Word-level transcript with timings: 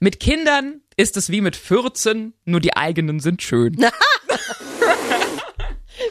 Mit 0.00 0.20
Kindern 0.20 0.80
ist 0.96 1.16
es 1.16 1.28
wie 1.30 1.40
mit 1.40 1.56
14, 1.56 2.32
nur 2.44 2.60
die 2.60 2.76
eigenen 2.76 3.18
sind 3.18 3.42
schön. 3.42 3.76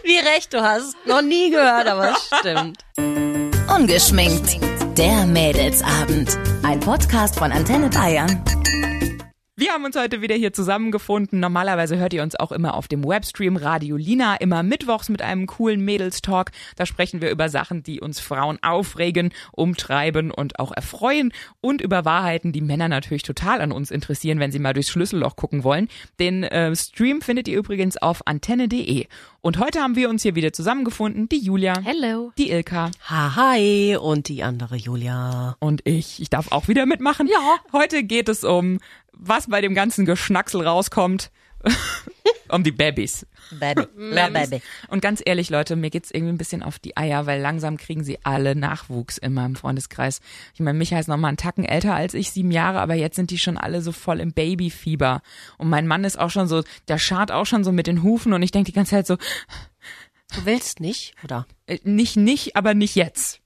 Wie 0.04 0.17
recht 0.17 0.54
du 0.54 0.62
hast. 0.62 0.96
Noch 1.06 1.21
nie 1.21 1.52
gehört, 1.52 1.88
aber 1.88 2.12
es 2.12 2.29
stimmt. 2.39 2.79
Ungeschminkt. 3.73 4.60
Der 4.97 5.26
Mädelsabend. 5.26 6.38
Ein 6.63 6.81
Podcast 6.81 7.39
von 7.39 7.54
Antenne 7.54 7.89
Bayern. 7.89 8.44
Wir 9.60 9.71
haben 9.71 9.86
uns 9.86 9.96
heute 9.96 10.21
wieder 10.21 10.36
hier 10.36 10.54
zusammengefunden. 10.54 11.39
Normalerweise 11.39 11.98
hört 11.98 12.14
ihr 12.14 12.21
uns 12.21 12.36
auch 12.36 12.52
immer 12.52 12.76
auf 12.76 12.88
dem 12.88 13.04
Webstream 13.04 13.56
Radio 13.56 13.98
Lina, 13.98 14.36
immer 14.36 14.62
mittwochs 14.62 15.10
mit 15.10 15.24
einem 15.24 15.48
coolen 15.48 15.84
Mädels-Talk. 15.84 16.52
Da 16.76 16.86
sprechen 16.86 17.21
wir 17.21 17.32
über 17.32 17.50
Sachen, 17.50 17.82
die 17.82 18.00
uns 18.00 18.20
Frauen 18.20 18.60
aufregen, 18.62 19.34
umtreiben 19.54 20.30
und 20.30 20.60
auch 20.60 20.71
erfreuen 20.71 21.34
und 21.60 21.82
über 21.82 22.06
Wahrheiten, 22.06 22.52
die 22.52 22.62
Männer 22.62 22.88
natürlich 22.88 23.24
total 23.24 23.62
an 23.62 23.71
uns 23.71 23.89
interessieren, 23.89 24.39
wenn 24.39 24.52
sie 24.52 24.60
mal 24.60 24.74
durchs 24.74 24.92
Schlüsselloch 24.92 25.36
gucken 25.36 25.64
wollen. 25.64 25.87
Den 26.20 26.43
äh, 26.43 26.76
Stream 26.76 27.21
findet 27.21 27.48
ihr 27.48 27.57
übrigens 27.57 27.98
auf 27.98 28.28
antenne.de. 28.28 29.07
Und 29.42 29.57
heute 29.57 29.79
haben 29.79 29.96
wir 29.96 30.10
uns 30.10 30.21
hier 30.21 30.36
wieder 30.36 30.54
zusammengefunden. 30.54 31.29
Die 31.29 31.39
Julia. 31.39 31.74
Hello. 31.84 32.31
Die 32.38 32.52
Ilka. 32.52 32.92
Ha, 33.09 33.36
hi. 33.36 33.98
Und 33.98 34.28
die 34.28 34.44
andere 34.44 34.76
Julia. 34.76 35.56
Und 35.59 35.81
ich. 35.84 36.22
Ich 36.22 36.30
darf 36.30 36.52
auch 36.52 36.67
wieder 36.67 36.86
mitmachen. 36.86 37.26
Ja. 37.28 37.56
Heute 37.72 38.03
geht 38.03 38.30
es 38.30 38.44
um, 38.44 38.78
was 39.20 39.48
bei 39.48 39.62
dem 39.62 39.73
ganzen 39.73 40.06
Geschnacksel 40.06 40.66
rauskommt. 40.66 41.31
um 42.50 42.64
die 42.64 42.72
Babys. 42.72 43.26
Baby. 43.59 43.88
La 43.98 44.30
baby. 44.30 44.62
Und 44.90 45.02
ganz 45.02 45.22
ehrlich, 45.26 45.50
Leute, 45.50 45.76
mir 45.76 45.90
geht's 45.90 46.12
irgendwie 46.12 46.34
ein 46.34 46.38
bisschen 46.38 46.64
auf 46.64 46.80
die 46.80 46.95
Eier, 46.95 47.26
weil 47.26 47.42
langsam 47.42 47.78
kriegen 47.78 48.03
sie 48.03 48.20
alle 48.23 48.56
Nachwuchs 48.56 49.17
in 49.17 49.34
meinem 49.34 49.56
Freundeskreis. 49.56 50.22
Ich 50.53 50.59
meine, 50.59 50.78
Micha 50.78 51.00
ist 51.00 51.08
noch 51.08 51.17
mal 51.17 51.30
einen 51.30 51.38
Tacken 51.38 51.66
älter 51.66 51.95
als 51.95 52.14
ich, 52.14 52.31
sieben 52.31 52.52
Jahre, 52.52 52.80
aber 52.80 52.94
jetzt 52.94 53.16
sind 53.16 53.31
die 53.31 53.38
schon 53.40 53.58
alle 53.58 53.81
so 53.81 53.92
voll 53.92 54.20
im 54.20 54.34
Babyfieber. 54.34 55.22
Und 55.58 55.70
mein 55.70 55.88
Mann 55.88 56.04
ist 56.04 56.20
auch 56.20 56.30
schon 56.30 56.48
so, 56.48 56.64
der 56.88 57.00
schart 57.00 57.31
auch 57.31 57.45
schon 57.45 57.64
so 57.64 57.72
mit 57.72 57.88
den 57.88 58.04
Hufen 58.04 58.34
und 58.34 58.44
ich 58.44 58.52
denke 58.52 58.72
die 58.72 58.76
ganze 58.76 58.92
Zeit 58.92 59.08
so, 59.08 59.18
Du 60.34 60.46
willst 60.46 60.81
nicht, 60.81 61.14
oder? 61.24 61.48
äh, 61.68 61.80
nicht, 61.84 62.18
nicht, 62.18 62.56
aber 62.56 62.74
nicht 62.74 62.96
jetzt. 62.96 63.40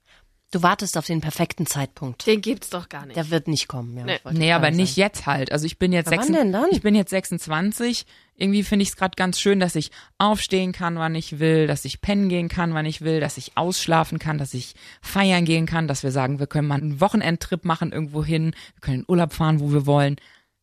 Du 0.52 0.62
wartest 0.62 0.98
auf 0.98 1.06
den 1.06 1.22
perfekten 1.22 1.64
Zeitpunkt. 1.66 2.26
Den 2.26 2.42
gibt's 2.42 2.68
doch 2.68 2.90
gar 2.90 3.06
nicht. 3.06 3.16
Der 3.16 3.30
wird 3.30 3.48
nicht 3.48 3.68
kommen. 3.68 3.96
Ja, 3.96 4.04
Nee. 4.04 4.18
Nee, 4.32 4.52
aber 4.52 4.66
gerade 4.66 4.76
nicht 4.76 4.94
sagen. 4.96 5.00
jetzt 5.00 5.26
halt. 5.26 5.50
Also 5.50 5.64
ich 5.64 5.78
bin 5.78 5.92
jetzt 5.92 6.10
Na, 6.10 6.18
wann 6.18 6.26
26, 6.26 6.42
denn 6.42 6.52
dann? 6.52 6.70
ich 6.70 6.82
bin 6.82 6.94
jetzt 6.94 7.10
26. 7.10 8.04
Irgendwie 8.36 8.62
finde 8.62 8.82
ich 8.82 8.90
es 8.90 8.96
gerade 8.96 9.16
ganz 9.16 9.40
schön, 9.40 9.60
dass 9.60 9.74
ich 9.76 9.90
aufstehen 10.18 10.72
kann, 10.72 10.96
wann 10.96 11.14
ich 11.14 11.38
will, 11.38 11.66
dass 11.66 11.86
ich 11.86 12.02
pennen 12.02 12.28
gehen 12.28 12.48
kann, 12.48 12.74
wann 12.74 12.84
ich 12.84 13.00
will, 13.00 13.18
dass 13.18 13.38
ich 13.38 13.56
ausschlafen 13.56 14.18
kann, 14.18 14.36
dass 14.36 14.52
ich 14.52 14.74
feiern 15.00 15.44
gehen 15.46 15.64
kann, 15.64 15.88
dass 15.88 16.02
wir 16.02 16.12
sagen, 16.12 16.38
wir 16.38 16.46
können 16.46 16.68
mal 16.68 16.80
einen 16.80 17.00
Wochenendtrip 17.00 17.64
machen 17.64 17.90
irgendwo 17.90 18.22
hin, 18.22 18.54
wir 18.74 18.80
können 18.82 19.00
in 19.00 19.04
Urlaub 19.08 19.32
fahren, 19.32 19.58
wo 19.60 19.72
wir 19.72 19.86
wollen. 19.86 20.16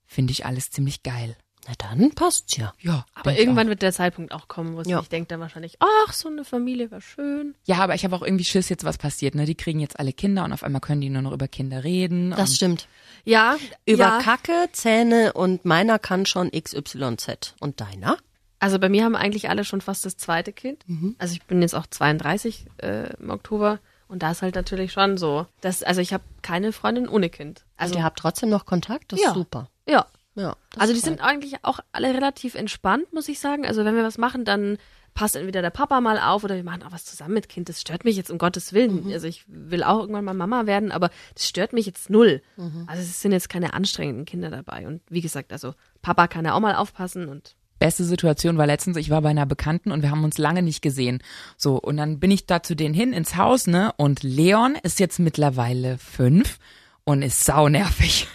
Finde 0.05 0.31
ich 0.31 0.45
alles 0.45 0.69
ziemlich 0.69 1.01
geil. 1.03 1.35
Na 1.69 1.75
dann 1.77 2.09
passt's 2.15 2.57
ja. 2.57 2.73
Ja, 2.79 3.05
aber 3.13 3.33
ich 3.33 3.37
irgendwann 3.39 3.67
auch. 3.67 3.69
wird 3.69 3.83
der 3.83 3.93
Zeitpunkt 3.93 4.33
auch 4.33 4.47
kommen, 4.47 4.75
wo 4.75 4.81
Ja. 4.89 4.99
sich 5.01 5.09
denkt 5.09 5.29
dann 5.29 5.39
wahrscheinlich, 5.39 5.77
ach, 5.79 6.13
so 6.13 6.27
eine 6.27 6.43
Familie 6.43 6.89
wäre 6.89 7.01
schön. 7.01 7.53
Ja, 7.65 7.77
aber 7.77 7.93
ich 7.93 8.03
habe 8.03 8.15
auch 8.15 8.23
irgendwie 8.23 8.43
Schiss 8.43 8.69
jetzt, 8.69 8.83
was 8.85 8.97
passiert. 8.97 9.35
Ne? 9.35 9.45
Die 9.45 9.53
kriegen 9.53 9.79
jetzt 9.79 9.99
alle 9.99 10.11
Kinder 10.11 10.43
und 10.45 10.51
auf 10.53 10.63
einmal 10.63 10.81
können 10.81 11.01
die 11.01 11.09
nur 11.11 11.21
noch 11.21 11.31
über 11.31 11.47
Kinder 11.47 11.83
reden. 11.83 12.31
Das 12.31 12.49
und 12.49 12.55
stimmt. 12.55 12.87
Ja, 13.23 13.57
Über 13.85 13.99
ja. 14.03 14.19
Kacke, 14.23 14.69
Zähne 14.71 15.33
und 15.33 15.63
meiner 15.65 15.99
kann 15.99 16.25
schon 16.25 16.49
XYZ. 16.51 17.53
Und 17.59 17.79
deiner? 17.81 18.17
Also 18.59 18.79
bei 18.79 18.89
mir 18.89 19.03
haben 19.05 19.15
eigentlich 19.15 19.49
alle 19.49 19.63
schon 19.63 19.81
fast 19.81 20.05
das 20.05 20.17
zweite 20.17 20.51
Kind. 20.51 20.83
Also 21.19 21.33
ich 21.33 21.43
bin 21.43 21.61
jetzt 21.61 21.75
auch 21.75 21.85
32 21.87 22.65
äh, 22.77 23.13
im 23.17 23.29
Oktober 23.29 23.79
und 24.07 24.23
da 24.23 24.31
ist 24.31 24.41
halt 24.41 24.55
natürlich 24.55 24.91
schon 24.91 25.17
so, 25.17 25.45
dass 25.61 25.83
also 25.83 26.01
ich 26.01 26.13
habe 26.13 26.23
keine 26.41 26.71
Freundin 26.73 27.07
ohne 27.07 27.29
Kind. 27.29 27.63
Also 27.77 27.91
Also 27.91 27.99
ihr 27.99 28.03
habt 28.05 28.17
trotzdem 28.19 28.49
noch 28.49 28.65
Kontakt? 28.65 29.11
Das 29.13 29.21
Ja. 29.21 29.27
ist 29.29 29.35
super. 29.35 29.69
ja. 29.87 30.07
Ja, 30.39 30.55
Also 30.77 30.93
die 30.93 31.01
sind 31.01 31.19
eigentlich 31.19 31.55
auch 31.63 31.81
alle 31.91 32.13
relativ 32.13 32.55
entspannt, 32.55 33.11
muss 33.11 33.27
ich 33.27 33.39
sagen. 33.39 33.65
Also 33.65 33.83
wenn 33.83 33.95
wir 33.95 34.03
was 34.03 34.17
machen, 34.17 34.45
dann 34.45 34.77
passt 35.13 35.35
entweder 35.35 35.61
der 35.61 35.69
Papa 35.69 35.99
mal 35.99 36.17
auf 36.17 36.45
oder 36.45 36.55
wir 36.55 36.63
machen 36.63 36.81
auch 36.83 36.93
was 36.93 37.03
zusammen 37.03 37.33
mit 37.33 37.49
Kind. 37.49 37.67
Das 37.67 37.81
stört 37.81 38.05
mich 38.05 38.15
jetzt 38.15 38.31
um 38.31 38.37
Gottes 38.37 38.71
Willen. 38.71 39.11
Also 39.11 39.27
ich 39.27 39.43
will 39.47 39.83
auch 39.83 39.99
irgendwann 39.99 40.23
mal 40.23 40.33
Mama 40.33 40.65
werden, 40.65 40.93
aber 40.93 41.09
das 41.33 41.45
stört 41.45 41.73
mich 41.73 41.85
jetzt 41.85 42.09
null. 42.09 42.41
Also 42.87 43.01
es 43.01 43.21
sind 43.21 43.33
jetzt 43.33 43.49
keine 43.49 43.73
anstrengenden 43.73 44.23
Kinder 44.25 44.49
dabei. 44.49 44.87
Und 44.87 45.01
wie 45.09 45.19
gesagt, 45.19 45.51
also 45.51 45.73
Papa 46.01 46.27
kann 46.27 46.45
ja 46.45 46.53
auch 46.53 46.61
mal 46.61 46.75
aufpassen 46.75 47.27
und 47.27 47.55
beste 47.79 48.03
Situation 48.05 48.57
war 48.57 48.67
letztens, 48.67 48.97
ich 48.97 49.09
war 49.09 49.21
bei 49.21 49.29
einer 49.29 49.45
Bekannten 49.45 49.91
und 49.91 50.03
wir 50.03 50.11
haben 50.11 50.23
uns 50.23 50.37
lange 50.37 50.61
nicht 50.61 50.81
gesehen. 50.81 51.21
So, 51.57 51.77
und 51.77 51.97
dann 51.97 52.19
bin 52.19 52.31
ich 52.31 52.45
da 52.45 52.61
zu 52.63 52.75
denen 52.75 52.93
hin 52.93 53.11
ins 53.13 53.35
Haus, 53.35 53.67
ne? 53.67 53.93
Und 53.97 54.23
Leon 54.23 54.77
ist 54.83 54.99
jetzt 54.99 55.19
mittlerweile 55.19 55.97
fünf 55.97 56.59
und 57.03 57.23
ist 57.23 57.43
saunervig. 57.43 58.27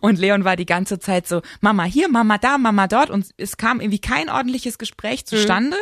Und 0.00 0.18
Leon 0.18 0.44
war 0.44 0.56
die 0.56 0.66
ganze 0.66 0.98
Zeit 0.98 1.26
so, 1.26 1.42
Mama 1.60 1.84
hier, 1.84 2.08
Mama 2.08 2.38
da, 2.38 2.58
Mama 2.58 2.86
dort. 2.86 3.10
Und 3.10 3.26
es 3.36 3.56
kam 3.56 3.80
irgendwie 3.80 4.00
kein 4.00 4.28
ordentliches 4.28 4.78
Gespräch 4.78 5.26
zustande. 5.26 5.76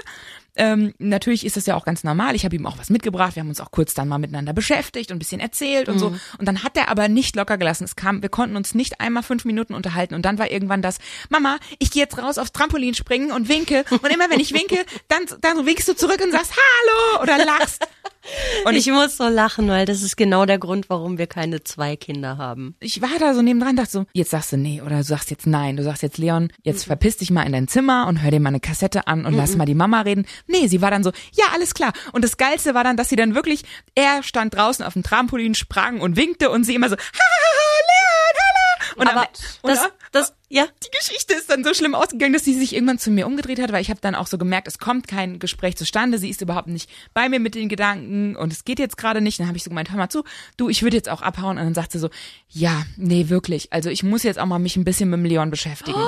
Ähm, 0.56 0.94
natürlich 0.98 1.44
ist 1.44 1.56
das 1.56 1.66
ja 1.66 1.74
auch 1.74 1.84
ganz 1.84 2.04
normal. 2.04 2.36
Ich 2.36 2.44
habe 2.44 2.54
ihm 2.54 2.66
auch 2.66 2.78
was 2.78 2.88
mitgebracht. 2.88 3.34
Wir 3.34 3.40
haben 3.40 3.48
uns 3.48 3.60
auch 3.60 3.72
kurz 3.72 3.92
dann 3.94 4.06
mal 4.06 4.18
miteinander 4.18 4.52
beschäftigt 4.52 5.10
und 5.10 5.16
ein 5.16 5.18
bisschen 5.18 5.40
erzählt 5.40 5.88
und 5.88 5.98
so. 5.98 6.14
Und 6.38 6.46
dann 6.46 6.62
hat 6.62 6.76
er 6.76 6.88
aber 6.88 7.08
nicht 7.08 7.34
locker 7.34 7.58
gelassen. 7.58 7.84
Es 7.84 7.96
kam, 7.96 8.22
wir 8.22 8.28
konnten 8.28 8.56
uns 8.56 8.74
nicht 8.74 9.00
einmal 9.00 9.24
fünf 9.24 9.44
Minuten 9.44 9.74
unterhalten. 9.74 10.14
Und 10.14 10.22
dann 10.22 10.38
war 10.38 10.50
irgendwann 10.50 10.80
das, 10.80 10.98
Mama, 11.28 11.58
ich 11.80 11.90
gehe 11.90 12.02
jetzt 12.02 12.18
raus 12.18 12.38
aufs 12.38 12.52
Trampolin 12.52 12.94
springen 12.94 13.32
und 13.32 13.48
winke. 13.48 13.84
Und 13.90 14.06
immer 14.12 14.30
wenn 14.30 14.38
ich 14.38 14.52
winke, 14.54 14.84
dann, 15.08 15.22
dann 15.40 15.66
winkst 15.66 15.88
du 15.88 15.96
zurück 15.96 16.20
und 16.22 16.30
sagst 16.30 16.52
Hallo 16.52 17.22
oder 17.22 17.44
lachst. 17.44 17.84
Und 18.64 18.74
ich 18.74 18.86
muss 18.90 19.16
so 19.16 19.28
lachen, 19.28 19.68
weil 19.68 19.84
das 19.86 20.02
ist 20.02 20.16
genau 20.16 20.46
der 20.46 20.58
Grund, 20.58 20.88
warum 20.88 21.18
wir 21.18 21.26
keine 21.26 21.62
zwei 21.62 21.96
Kinder 21.96 22.38
haben. 22.38 22.74
ich 22.80 23.02
war 23.02 23.10
da 23.18 23.34
so 23.34 23.42
nebendran, 23.42 23.76
dachte 23.76 23.90
so, 23.90 24.06
jetzt 24.12 24.30
sagst 24.30 24.52
du 24.52 24.56
nee 24.56 24.80
oder 24.80 24.96
du 24.98 25.02
sagst 25.04 25.30
jetzt 25.30 25.46
nein. 25.46 25.76
Du 25.76 25.82
sagst 25.82 26.02
jetzt, 26.02 26.18
Leon, 26.18 26.50
jetzt 26.62 26.84
verpiss 26.84 27.18
dich 27.18 27.30
mal 27.30 27.42
in 27.42 27.52
dein 27.52 27.68
Zimmer 27.68 28.06
und 28.06 28.22
hör 28.22 28.30
dir 28.30 28.40
mal 28.40 28.48
eine 28.48 28.60
Kassette 28.60 29.06
an 29.06 29.26
und 29.26 29.34
lass 29.34 29.56
mal 29.56 29.66
die 29.66 29.74
Mama 29.74 30.00
reden. 30.00 30.26
Nee, 30.46 30.66
sie 30.68 30.80
war 30.80 30.90
dann 30.90 31.04
so, 31.04 31.10
ja, 31.32 31.44
alles 31.52 31.74
klar. 31.74 31.92
Und 32.12 32.24
das 32.24 32.36
Geilste 32.36 32.74
war 32.74 32.84
dann, 32.84 32.96
dass 32.96 33.08
sie 33.08 33.16
dann 33.16 33.34
wirklich, 33.34 33.62
er 33.94 34.22
stand 34.22 34.54
draußen 34.54 34.84
auf 34.84 34.94
dem 34.94 35.02
Trampolin, 35.02 35.54
sprang 35.54 36.00
und 36.00 36.16
winkte 36.16 36.50
und 36.50 36.64
sie 36.64 36.74
immer 36.74 36.88
so, 36.88 36.96
ha, 36.96 37.00
ha, 37.00 37.20
ha, 37.20 37.80
Leon, 37.90 38.36
hallo. 38.40 39.00
Und 39.02 39.08
Aber 39.10 39.20
am- 39.22 39.26
und 39.62 39.70
das, 39.70 39.88
das, 40.14 40.34
ja, 40.48 40.66
die 40.84 40.96
Geschichte 40.96 41.34
ist 41.34 41.50
dann 41.50 41.64
so 41.64 41.74
schlimm 41.74 41.94
ausgegangen, 41.94 42.32
dass 42.32 42.44
sie 42.44 42.54
sich 42.54 42.74
irgendwann 42.74 42.98
zu 42.98 43.10
mir 43.10 43.26
umgedreht 43.26 43.60
hat, 43.60 43.72
weil 43.72 43.82
ich 43.82 43.90
habe 43.90 44.00
dann 44.00 44.14
auch 44.14 44.28
so 44.28 44.38
gemerkt, 44.38 44.68
es 44.68 44.78
kommt 44.78 45.08
kein 45.08 45.40
Gespräch 45.40 45.76
zustande, 45.76 46.18
sie 46.18 46.30
ist 46.30 46.40
überhaupt 46.40 46.68
nicht 46.68 46.88
bei 47.14 47.28
mir 47.28 47.40
mit 47.40 47.54
den 47.56 47.68
Gedanken 47.68 48.36
und 48.36 48.52
es 48.52 48.64
geht 48.64 48.78
jetzt 48.78 48.96
gerade 48.96 49.20
nicht. 49.20 49.40
Dann 49.40 49.48
habe 49.48 49.56
ich 49.56 49.64
so 49.64 49.70
gemeint, 49.70 49.90
hör 49.90 49.98
mal 49.98 50.08
zu, 50.08 50.22
du, 50.56 50.68
ich 50.68 50.82
würde 50.82 50.96
jetzt 50.96 51.08
auch 51.08 51.22
abhauen. 51.22 51.58
Und 51.58 51.64
dann 51.64 51.74
sagt 51.74 51.92
sie 51.92 51.98
so, 51.98 52.10
ja, 52.48 52.84
nee, 52.96 53.28
wirklich. 53.28 53.72
Also 53.72 53.90
ich 53.90 54.04
muss 54.04 54.22
jetzt 54.22 54.38
auch 54.38 54.46
mal 54.46 54.58
mich 54.60 54.76
ein 54.76 54.84
bisschen 54.84 55.10
mit 55.10 55.18
dem 55.18 55.24
Leon 55.24 55.50
beschäftigen. 55.50 56.00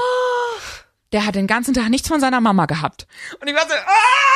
Der 1.13 1.27
hat 1.27 1.35
den 1.35 1.47
ganzen 1.47 1.75
Tag 1.75 1.89
nichts 1.89 2.09
von 2.09 2.21
seiner 2.21 2.41
Mama 2.41 2.67
gehabt. 2.67 3.07
Und 3.41 3.49
ich 3.49 3.55
war 3.55 3.67
so, 3.67 3.75
ah, 3.75 4.36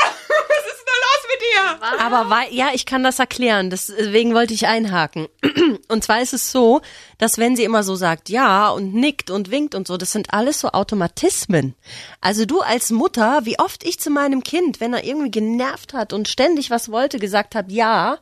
dir? 1.40 2.00
Aber 2.00 2.30
weil, 2.30 2.52
ja, 2.54 2.68
ich 2.72 2.86
kann 2.86 3.02
das 3.02 3.18
erklären. 3.18 3.70
Deswegen 3.70 4.34
wollte 4.34 4.54
ich 4.54 4.66
einhaken. 4.66 5.28
Und 5.88 6.04
zwar 6.04 6.20
ist 6.20 6.32
es 6.32 6.52
so, 6.52 6.80
dass 7.18 7.38
wenn 7.38 7.56
sie 7.56 7.64
immer 7.64 7.82
so 7.82 7.96
sagt, 7.96 8.28
ja, 8.28 8.70
und 8.70 8.94
nickt 8.94 9.30
und 9.30 9.50
winkt 9.50 9.74
und 9.74 9.88
so, 9.88 9.96
das 9.96 10.12
sind 10.12 10.32
alles 10.32 10.60
so 10.60 10.68
Automatismen. 10.68 11.74
Also 12.20 12.44
du 12.44 12.60
als 12.60 12.90
Mutter, 12.90 13.40
wie 13.44 13.58
oft 13.58 13.84
ich 13.84 13.98
zu 13.98 14.10
meinem 14.10 14.42
Kind, 14.42 14.80
wenn 14.80 14.94
er 14.94 15.04
irgendwie 15.04 15.30
genervt 15.30 15.92
hat 15.92 16.12
und 16.12 16.28
ständig 16.28 16.70
was 16.70 16.90
wollte, 16.90 17.18
gesagt 17.18 17.54
habe, 17.54 17.72
ja, 17.72 18.18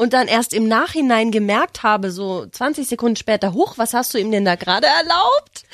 und 0.00 0.14
dann 0.14 0.28
erst 0.28 0.54
im 0.54 0.66
Nachhinein 0.66 1.30
gemerkt 1.30 1.82
habe, 1.82 2.10
so 2.10 2.46
20 2.46 2.88
Sekunden 2.88 3.16
später, 3.16 3.52
hoch, 3.52 3.76
was 3.76 3.92
hast 3.92 4.14
du 4.14 4.18
ihm 4.18 4.30
denn 4.30 4.46
da 4.46 4.54
gerade 4.54 4.86
erlaubt? 4.86 5.66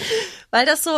Weil 0.51 0.67
das 0.67 0.83
so, 0.83 0.91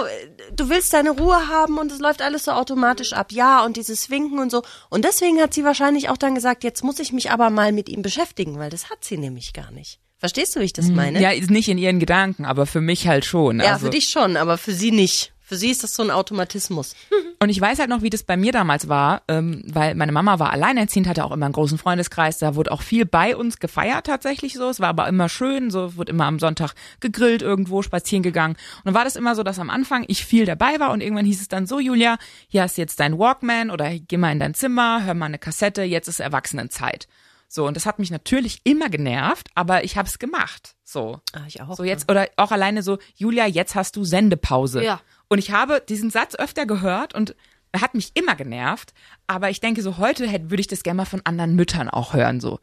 du 0.57 0.71
willst 0.71 0.95
deine 0.95 1.11
Ruhe 1.11 1.47
haben 1.47 1.77
und 1.77 1.93
es 1.93 1.99
läuft 1.99 2.23
alles 2.23 2.47
so 2.47 2.53
automatisch 2.53 3.13
ab, 3.13 3.31
ja, 3.31 3.67
und 3.67 3.77
dieses 3.77 4.09
Winken 4.09 4.39
und 4.39 4.51
so. 4.51 4.63
Und 4.89 5.05
deswegen 5.05 5.43
hat 5.43 5.53
sie 5.53 5.63
wahrscheinlich 5.63 6.09
auch 6.09 6.17
dann 6.17 6.35
gesagt, 6.35 6.65
jetzt 6.65 6.83
muss 6.83 7.01
ich 7.01 7.13
mich 7.13 7.31
aber 7.31 7.51
mal 7.51 7.71
mit 7.71 7.91
ihm 7.91 8.01
beschäftigen, 8.01 8.59
weil 8.59 8.71
das 8.71 8.89
hat 8.89 9.05
sie 9.05 9.19
nämlich 9.19 9.53
gar 9.53 9.73
nicht. 9.73 10.01
Verstehst 10.17 10.57
du, 10.57 10.61
wie 10.61 10.65
ich 10.65 10.73
das 10.73 10.89
meine? 10.89 11.21
Ja, 11.21 11.31
ist 11.31 11.51
nicht 11.51 11.69
in 11.69 11.77
ihren 11.77 12.01
Gedanken, 12.01 12.47
aber 12.47 12.65
für 12.65 12.81
mich 12.81 13.09
halt 13.09 13.27
schon. 13.27 13.61
Ja, 13.61 13.75
also. 13.75 13.85
für 13.85 13.91
dich 13.91 14.09
schon, 14.09 14.39
aber 14.39 14.57
für 14.57 14.73
sie 14.73 14.91
nicht. 14.91 15.35
Für 15.49 15.57
sie 15.57 15.71
ist 15.71 15.83
das 15.83 15.95
so 15.95 16.03
ein 16.03 16.11
Automatismus. 16.11 16.95
Und 17.39 17.49
ich 17.49 17.59
weiß 17.59 17.79
halt 17.79 17.89
noch, 17.89 18.03
wie 18.03 18.11
das 18.11 18.23
bei 18.23 18.37
mir 18.37 18.53
damals 18.53 18.87
war, 18.91 19.23
ähm, 19.29 19.63
weil 19.65 19.95
meine 19.95 20.13
Mama 20.13 20.39
war 20.39 20.53
alleinerziehend, 20.53 21.09
hatte 21.09 21.25
auch 21.25 21.33
immer 21.33 21.47
einen 21.47 21.55
großen 21.55 21.79
Freundeskreis, 21.79 22.37
da 22.37 22.55
wurde 22.55 22.71
auch 22.71 22.83
viel 22.83 23.07
bei 23.07 23.35
uns 23.35 23.59
gefeiert 23.59 24.05
tatsächlich 24.05 24.53
so. 24.53 24.69
Es 24.69 24.79
war 24.79 24.91
aber 24.91 25.09
immer 25.09 25.31
schön, 25.31 25.71
so 25.71 25.97
wurde 25.97 26.13
immer 26.13 26.27
am 26.27 26.39
Sonntag 26.39 26.75
gegrillt 27.01 27.41
irgendwo, 27.41 27.81
spazieren 27.81 28.23
gegangen. 28.23 28.57
Und 28.79 28.87
dann 28.87 28.95
war 28.95 29.05
das 29.05 29.17
immer 29.17 29.35
so, 29.35 29.43
dass 29.43 29.59
am 29.59 29.71
Anfang 29.71 30.05
ich 30.09 30.27
viel 30.27 30.45
dabei 30.45 30.81
war 30.81 30.91
und 30.91 31.01
irgendwann 31.01 31.25
hieß 31.25 31.41
es 31.41 31.49
dann 31.49 31.67
so, 31.67 31.81
Julia, 31.81 32.19
hier 32.49 32.61
hast 32.61 32.77
du 32.77 32.83
jetzt 32.83 33.01
dein 33.01 33.19
Walkman 33.19 33.71
oder 33.71 33.91
geh 33.99 34.19
mal 34.19 34.33
in 34.33 34.41
dein 34.41 34.53
Zimmer, 34.53 35.03
hör 35.07 35.15
mal 35.15 35.27
eine 35.27 35.39
Kassette, 35.39 35.83
jetzt 35.83 36.09
ist 36.09 36.21
Erwachsenenzeit. 36.21 37.09
So, 37.51 37.67
und 37.67 37.75
das 37.75 37.87
hat 37.87 37.99
mich 37.99 38.11
natürlich 38.11 38.61
immer 38.65 38.91
genervt, 38.91 39.49
aber 39.55 39.83
ich 39.83 39.97
habe 39.97 40.07
es 40.07 40.19
gemacht. 40.19 40.75
So. 40.85 41.21
Ah, 41.33 41.45
ich 41.47 41.63
auch. 41.63 41.75
So 41.77 41.85
jetzt, 41.85 42.11
oder 42.11 42.29
auch 42.37 42.51
alleine 42.51 42.83
so, 42.83 42.99
Julia, 43.15 43.47
jetzt 43.47 43.75
hast 43.75 43.97
du 43.97 44.05
Sendepause. 44.05 44.85
Ja. 44.85 45.01
Und 45.29 45.39
ich 45.39 45.51
habe 45.51 45.83
diesen 45.87 46.11
Satz 46.11 46.35
öfter 46.35 46.67
gehört 46.67 47.15
und 47.15 47.35
er 47.73 47.83
hat 47.83 47.95
mich 47.95 48.13
immer 48.15 48.35
genervt, 48.35 48.95
aber 49.27 49.51
ich 49.51 49.61
denke 49.61 49.83
so, 49.83 49.99
heute 49.99 50.27
hätte, 50.27 50.51
würde 50.51 50.63
ich 50.63 50.69
das 50.69 50.83
gerne 50.83 50.97
mal 50.99 51.05
von 51.05 51.21
anderen 51.25 51.55
Müttern 51.55 51.91
auch 51.91 52.15
hören, 52.15 52.41
so. 52.41 52.61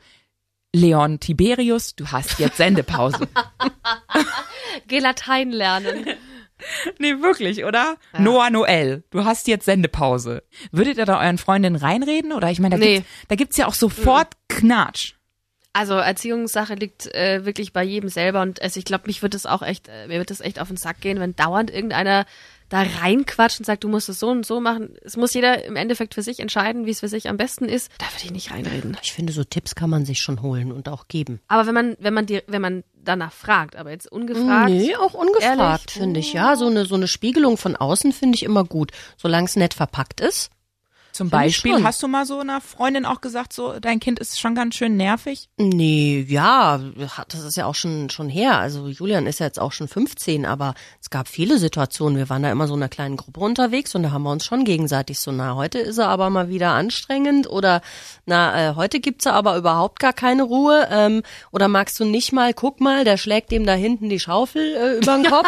Leon 0.74 1.20
Tiberius, 1.20 1.96
du 1.96 2.08
hast 2.12 2.40
jetzt 2.40 2.58
Sendepause. 2.58 3.28
Geh 4.88 5.00
Latein 5.00 5.52
lernen. 5.52 6.06
Nee, 7.00 7.22
wirklich, 7.22 7.66
oder? 7.66 7.98
Noah 8.18 8.50
Noel, 8.50 9.04
du 9.10 9.26
hast 9.26 9.46
jetzt 9.50 9.66
Sendepause. 9.66 10.42
Würdet 10.72 10.98
ihr 10.98 11.06
da 11.06 11.20
euren 11.20 11.38
Freundinnen 11.38 11.76
reinreden? 11.76 12.32
Oder 12.32 12.50
ich 12.50 12.60
meine, 12.62 12.80
da, 12.80 12.80
Nee. 12.80 12.96
gibt's, 12.96 13.10
da 13.28 13.36
gibt's 13.36 13.58
ja 13.58 13.68
auch 13.68 13.74
sofort 13.74 14.30
Knatsch. 14.48 15.16
Also 15.74 15.96
Erziehungssache 15.96 16.76
liegt 16.76 17.14
äh, 17.14 17.44
wirklich 17.44 17.74
bei 17.74 17.84
jedem 17.84 18.08
selber 18.10 18.42
und 18.42 18.62
also 18.62 18.80
ich 18.80 18.86
glaube, 18.86 19.04
mich 19.08 19.22
wird 19.22 19.36
es 19.36 19.46
auch 19.46 19.62
echt, 19.64 19.90
äh, 19.90 20.08
mir 20.08 20.18
wird 20.18 20.32
es 20.32 20.40
echt 20.40 20.62
auf 20.62 20.70
den 20.70 20.78
Sack 20.78 21.02
gehen, 21.02 21.20
wenn 21.20 21.36
dauernd 21.36 21.72
irgendeiner 21.72 22.26
da 22.70 22.82
reinquatscht 22.82 23.60
und 23.60 23.66
sagt, 23.66 23.84
du 23.84 23.90
musst 23.90 24.10
es 24.10 24.20
so 24.20 24.30
und 24.30 24.46
so 24.46 24.60
machen. 24.60 24.96
Es 25.04 25.18
muss 25.18 25.34
jeder 25.34 25.64
im 25.66 25.76
Endeffekt 25.76 26.14
für 26.14 26.22
sich 26.22 26.40
entscheiden, 26.40 26.86
wie 26.86 26.92
es 26.92 27.02
für 27.02 27.08
sich 27.08 27.30
am 27.30 27.38
besten 27.38 27.66
ist. 27.66 27.92
Da 27.98 28.06
würde 28.06 28.26
ich 28.26 28.32
nicht 28.32 28.52
reinreden. 28.52 28.98
Ich 29.04 29.14
finde, 29.14 29.34
so 29.34 29.44
Tipps 29.44 29.76
kann 29.76 29.90
man 29.90 30.06
sich 30.06 30.20
schon 30.20 30.42
holen 30.42 30.72
und 30.72 30.90
auch 30.90 31.08
geben. 31.08 31.40
Aber 31.48 31.68
wenn 31.68 31.74
man, 31.74 31.96
wenn 32.00 32.14
man 32.14 32.26
dir, 32.26 32.44
wenn 32.48 32.62
man 32.62 32.84
danach 32.96 33.32
fragt, 33.32 33.76
aber 33.76 33.92
jetzt 33.92 34.12
ungefragt. 34.12 34.70
Nee, 34.70 34.96
auch 34.96 35.14
ungefragt, 35.14 35.92
finde 35.92 36.20
ich. 36.20 36.34
Ja, 36.34 36.56
so 36.56 36.68
eine, 36.68 36.86
so 36.86 36.96
eine 36.96 37.08
Spiegelung 37.08 37.58
von 37.58 37.76
außen 37.76 38.12
finde 38.12 38.36
ich 38.36 38.44
immer 38.44 38.64
gut. 38.64 38.92
Solange 39.18 39.46
es 39.46 39.56
nett 39.56 39.74
verpackt 39.74 40.20
ist. 40.20 40.50
Zum 41.16 41.30
Beispiel, 41.30 41.82
hast 41.82 42.04
du 42.04 42.10
mal 42.10 42.26
so 42.26 42.40
einer 42.40 42.60
Freundin 42.60 43.06
auch 43.06 43.22
gesagt, 43.22 43.54
so, 43.54 43.80
dein 43.80 44.02
Kind 44.02 44.20
ist 44.20 44.38
schon 44.38 44.54
ganz 44.54 44.76
schön 44.76 44.98
nervig? 44.98 45.48
Nee, 45.56 46.26
ja, 46.28 46.78
das 47.30 47.42
ist 47.46 47.56
ja 47.56 47.68
auch 47.68 47.76
schon, 47.76 48.10
schon 48.10 48.28
her. 48.28 48.60
Also 48.60 48.90
Julian 48.90 49.26
ist 49.26 49.40
ja 49.40 49.46
jetzt 49.46 49.58
auch 49.58 49.72
schon 49.72 49.88
15, 49.88 50.46
aber 50.46 50.74
es 51.06 51.12
gab 51.12 51.28
viele 51.28 51.60
Situationen. 51.60 52.18
Wir 52.18 52.30
waren 52.30 52.42
da 52.42 52.52
immer 52.52 52.68
so 52.68 52.74
in 52.74 52.82
einer 52.82 52.90
kleinen 52.90 53.16
Gruppe 53.16 53.40
unterwegs 53.40 53.94
und 53.94 54.02
da 54.02 54.10
haben 54.12 54.24
wir 54.24 54.32
uns 54.32 54.44
schon 54.44 54.66
gegenseitig 54.66 55.20
so, 55.20 55.32
na, 55.32 55.54
heute 55.54 55.78
ist 55.78 56.00
er 56.00 56.08
aber 56.08 56.32
mal 56.32 56.50
wieder 56.50 56.72
anstrengend 56.72 57.48
oder 57.48 57.82
na, 58.26 58.72
äh, 58.72 58.76
heute 58.76 59.00
gibt's 59.00 59.26
ja 59.26 59.34
aber 59.34 59.56
überhaupt 59.56 60.00
gar 60.00 60.14
keine 60.14 60.42
Ruhe. 60.42 60.88
Ähm, 60.90 61.22
oder 61.52 61.68
magst 61.68 62.00
du 62.00 62.06
nicht 62.06 62.32
mal, 62.34 62.56
guck 62.56 62.82
mal, 62.82 63.04
der 63.04 63.18
schlägt 63.18 63.52
dem 63.52 63.68
da 63.68 63.74
hinten 63.74 64.10
die 64.10 64.20
Schaufel 64.20 64.64
äh, 64.76 64.98
über 64.98 65.16
den 65.18 65.26
Kopf. 65.28 65.48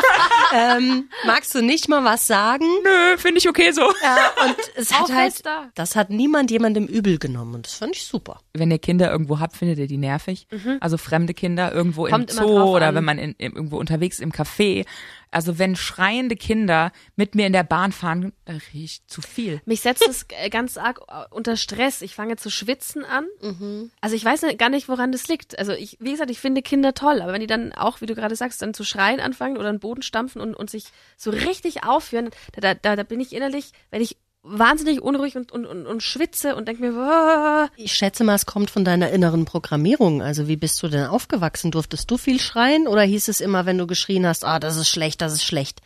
ähm, 0.53 1.09
magst 1.25 1.55
du 1.55 1.63
nicht 1.63 1.89
mal 1.89 2.03
was 2.05 2.27
sagen? 2.27 2.65
Nö, 2.83 3.17
finde 3.17 3.39
ich 3.39 3.49
okay 3.49 3.71
so. 3.71 3.81
Ja, 3.81 4.17
und 4.45 4.55
es 4.75 4.93
hat 4.93 5.11
halt, 5.11 5.43
da. 5.43 5.71
das 5.73 5.95
hat 5.95 6.11
niemand 6.11 6.51
jemandem 6.51 6.85
übel 6.85 7.17
genommen 7.17 7.55
und 7.55 7.65
das 7.65 7.73
fand 7.73 7.95
ich 7.95 8.03
super. 8.05 8.41
Wenn 8.53 8.69
ihr 8.69 8.77
Kinder 8.77 9.11
irgendwo 9.11 9.39
habt, 9.39 9.57
findet 9.57 9.79
ihr 9.79 9.87
die 9.87 9.97
nervig? 9.97 10.45
Also 10.81 10.97
fremde 10.97 11.33
Kinder 11.33 11.73
irgendwo 11.73 12.05
Kommt 12.05 12.29
im 12.29 12.37
Zoo 12.37 12.75
oder 12.75 12.89
an. 12.89 12.95
wenn 12.95 13.03
man 13.05 13.17
in, 13.17 13.31
im- 13.39 13.55
irgendwo 13.55 13.77
unterwegs 13.79 14.19
im 14.19 14.31
Café. 14.31 14.85
Also 15.31 15.59
wenn 15.59 15.75
schreiende 15.75 16.35
Kinder 16.35 16.91
mit 17.15 17.35
mir 17.35 17.47
in 17.47 17.53
der 17.53 17.63
Bahn 17.63 17.91
fahren, 17.91 18.33
da 18.45 18.53
riech 18.53 18.73
ich 18.73 19.07
zu 19.07 19.21
viel. 19.21 19.61
Mich 19.65 19.81
setzt 19.81 20.07
es 20.07 20.25
äh, 20.29 20.49
ganz 20.49 20.77
arg 20.77 21.01
äh, 21.07 21.25
unter 21.31 21.57
Stress. 21.57 22.01
Ich 22.01 22.15
fange 22.15 22.37
zu 22.37 22.49
schwitzen 22.49 23.03
an. 23.03 23.25
Also 24.01 24.15
ich 24.15 24.23
weiß 24.23 24.43
nicht- 24.43 24.57
gar 24.59 24.69
nicht, 24.69 24.87
woran 24.89 25.11
das 25.11 25.27
liegt. 25.27 25.57
Also 25.59 25.73
ich, 25.73 25.97
wie 25.99 26.11
gesagt, 26.11 26.31
ich 26.31 26.39
finde 26.39 26.61
Kinder 26.61 26.93
toll, 26.93 27.21
aber 27.21 27.33
wenn 27.33 27.41
die 27.41 27.47
dann 27.47 27.73
auch, 27.73 28.01
wie 28.01 28.05
du 28.05 28.15
gerade 28.15 28.35
sagst, 28.35 28.61
dann 28.61 28.73
zu 28.73 28.83
schreien 28.83 29.19
anfangen 29.19 29.57
oder 29.57 29.71
den 29.71 29.79
Boden 29.79 30.01
stampfen 30.01 30.41
und, 30.41 30.55
und 30.55 30.69
sich 30.69 30.85
so 31.17 31.29
richtig 31.31 31.83
aufführen, 31.83 32.29
da, 32.55 32.73
da, 32.73 32.95
da 32.95 33.03
bin 33.03 33.19
ich 33.19 33.33
innerlich, 33.33 33.71
wenn 33.91 34.01
ich 34.01 34.17
wahnsinnig 34.49 35.01
unruhig 35.01 35.35
und, 35.35 35.51
und, 35.51 35.65
und, 35.65 35.85
und 35.85 36.03
schwitze 36.03 36.55
und 36.55 36.67
denke 36.67 36.81
mir, 36.81 36.95
"Wah." 36.95 37.69
Ich 37.75 37.93
schätze 37.93 38.23
mal, 38.23 38.35
es 38.35 38.45
kommt 38.45 38.69
von 38.69 38.85
deiner 38.85 39.09
inneren 39.09 39.45
Programmierung. 39.45 40.21
Also 40.21 40.47
wie 40.47 40.55
bist 40.55 40.81
du 40.83 40.87
denn 40.87 41.05
aufgewachsen? 41.05 41.71
Durftest 41.71 42.09
du 42.09 42.17
viel 42.17 42.39
schreien 42.39 42.87
oder 42.87 43.01
hieß 43.01 43.27
es 43.27 43.41
immer, 43.41 43.65
wenn 43.65 43.77
du 43.77 43.87
geschrien 43.87 44.25
hast, 44.25 44.45
ah, 44.45 44.59
das 44.59 44.77
ist 44.77 44.89
schlecht, 44.89 45.21
das 45.21 45.33
ist 45.33 45.43
schlecht? 45.43 45.81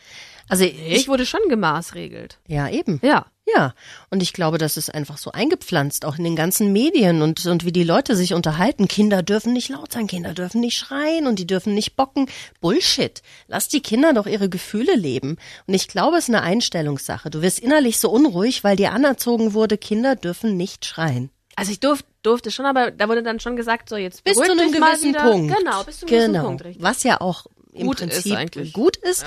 Also 0.48 0.64
ich, 0.64 0.78
ich 0.88 1.08
wurde 1.08 1.24
schon 1.26 1.40
gemaßregelt. 1.48 2.38
ja 2.46 2.68
eben. 2.68 3.00
Ja. 3.02 3.26
Ja, 3.44 3.74
und 4.08 4.22
ich 4.22 4.32
glaube, 4.32 4.58
das 4.58 4.76
ist 4.76 4.94
einfach 4.94 5.18
so 5.18 5.32
eingepflanzt, 5.32 6.04
auch 6.04 6.16
in 6.16 6.24
den 6.24 6.36
ganzen 6.36 6.72
Medien 6.72 7.22
und, 7.22 7.44
und 7.44 7.64
wie 7.64 7.72
die 7.72 7.82
Leute 7.82 8.14
sich 8.14 8.34
unterhalten. 8.34 8.86
Kinder 8.86 9.22
dürfen 9.22 9.52
nicht 9.52 9.68
laut 9.68 9.92
sein, 9.92 10.06
Kinder 10.06 10.32
dürfen 10.32 10.60
nicht 10.60 10.78
schreien 10.78 11.26
und 11.26 11.38
die 11.38 11.46
dürfen 11.46 11.74
nicht 11.74 11.96
bocken. 11.96 12.26
Bullshit. 12.60 13.20
Lass 13.48 13.68
die 13.68 13.80
Kinder 13.80 14.12
doch 14.12 14.26
ihre 14.26 14.48
Gefühle 14.48 14.94
leben. 14.94 15.38
Und 15.66 15.74
ich 15.74 15.88
glaube, 15.88 16.18
es 16.18 16.28
ist 16.28 16.34
eine 16.34 16.42
Einstellungssache. 16.42 17.30
Du 17.30 17.42
wirst 17.42 17.58
innerlich 17.58 17.98
so 17.98 18.10
unruhig, 18.10 18.62
weil 18.62 18.76
dir 18.76 18.92
anerzogen 18.92 19.54
wurde, 19.54 19.76
Kinder 19.76 20.14
dürfen 20.14 20.56
nicht 20.56 20.84
schreien. 20.84 21.30
Also 21.56 21.72
ich 21.72 21.80
durf, 21.80 22.04
durfte 22.22 22.50
schon, 22.50 22.64
aber 22.64 22.90
da 22.92 23.08
wurde 23.08 23.22
dann 23.22 23.40
schon 23.40 23.56
gesagt, 23.56 23.88
so 23.88 23.96
jetzt 23.96 24.24
Bis 24.24 24.34
beruhig 24.34 24.52
zu 24.52 24.60
einem 24.60 24.72
gewissen. 24.72 25.14
Punkt. 25.14 25.58
Genau, 25.58 25.82
bis 25.82 25.98
zu 25.98 26.06
einem 26.06 26.14
genau. 26.14 26.26
gewissen 26.26 26.44
Punkt, 26.44 26.64
richtig. 26.64 26.82
Was 26.82 27.02
ja 27.02 27.20
auch 27.20 27.46
im 27.72 27.86
Gut 27.86 28.00
ist 28.00 28.12
Prinzip 28.12 28.36
eigentlich. 28.36 28.72
gut 28.72 28.96
ist. 28.96 29.24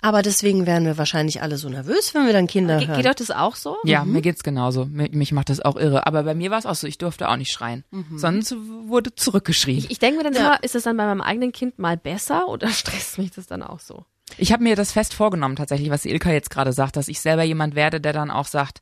Aber 0.00 0.22
deswegen 0.22 0.64
wären 0.66 0.84
wir 0.84 0.96
wahrscheinlich 0.96 1.42
alle 1.42 1.58
so 1.58 1.68
nervös, 1.68 2.14
wenn 2.14 2.24
wir 2.24 2.32
dann 2.32 2.46
Kinder 2.46 2.78
Ge 2.78 2.86
hören. 2.86 2.96
geht 2.98 3.06
euch 3.08 3.16
das 3.16 3.30
auch 3.32 3.56
so? 3.56 3.76
Ja, 3.84 4.04
mir 4.04 4.22
geht's 4.22 4.44
genauso. 4.44 4.84
Mich, 4.84 5.12
mich 5.12 5.32
macht 5.32 5.50
das 5.50 5.60
auch 5.60 5.76
irre. 5.76 6.06
Aber 6.06 6.22
bei 6.22 6.34
mir 6.34 6.50
war 6.52 6.58
es 6.58 6.66
auch 6.66 6.76
so, 6.76 6.86
ich 6.86 6.98
durfte 6.98 7.28
auch 7.28 7.36
nicht 7.36 7.50
schreien. 7.50 7.84
Sonst 8.14 8.54
wurde 8.86 9.14
zurückgeschrien. 9.14 9.86
Ich 9.88 9.98
denke 9.98 10.18
mir 10.18 10.24
dann 10.24 10.34
immer, 10.34 10.62
ist 10.62 10.76
das 10.76 10.84
dann 10.84 10.96
bei 10.96 11.04
meinem 11.04 11.20
eigenen 11.20 11.50
Kind 11.50 11.78
mal 11.78 11.96
besser 11.96 12.48
oder 12.48 12.68
stresst 12.70 13.18
mich 13.18 13.32
das 13.32 13.46
dann 13.46 13.62
auch 13.62 13.80
so? 13.80 14.04
Ich 14.36 14.52
habe 14.52 14.62
mir 14.62 14.76
das 14.76 14.92
fest 14.92 15.14
vorgenommen 15.14 15.56
tatsächlich, 15.56 15.90
was 15.90 16.04
Ilka 16.04 16.30
jetzt 16.30 16.50
gerade 16.50 16.72
sagt, 16.72 16.96
dass 16.96 17.08
ich 17.08 17.20
selber 17.20 17.42
jemand 17.42 17.74
werde, 17.74 18.00
der 18.00 18.12
dann 18.12 18.30
auch 18.30 18.46
sagt, 18.46 18.80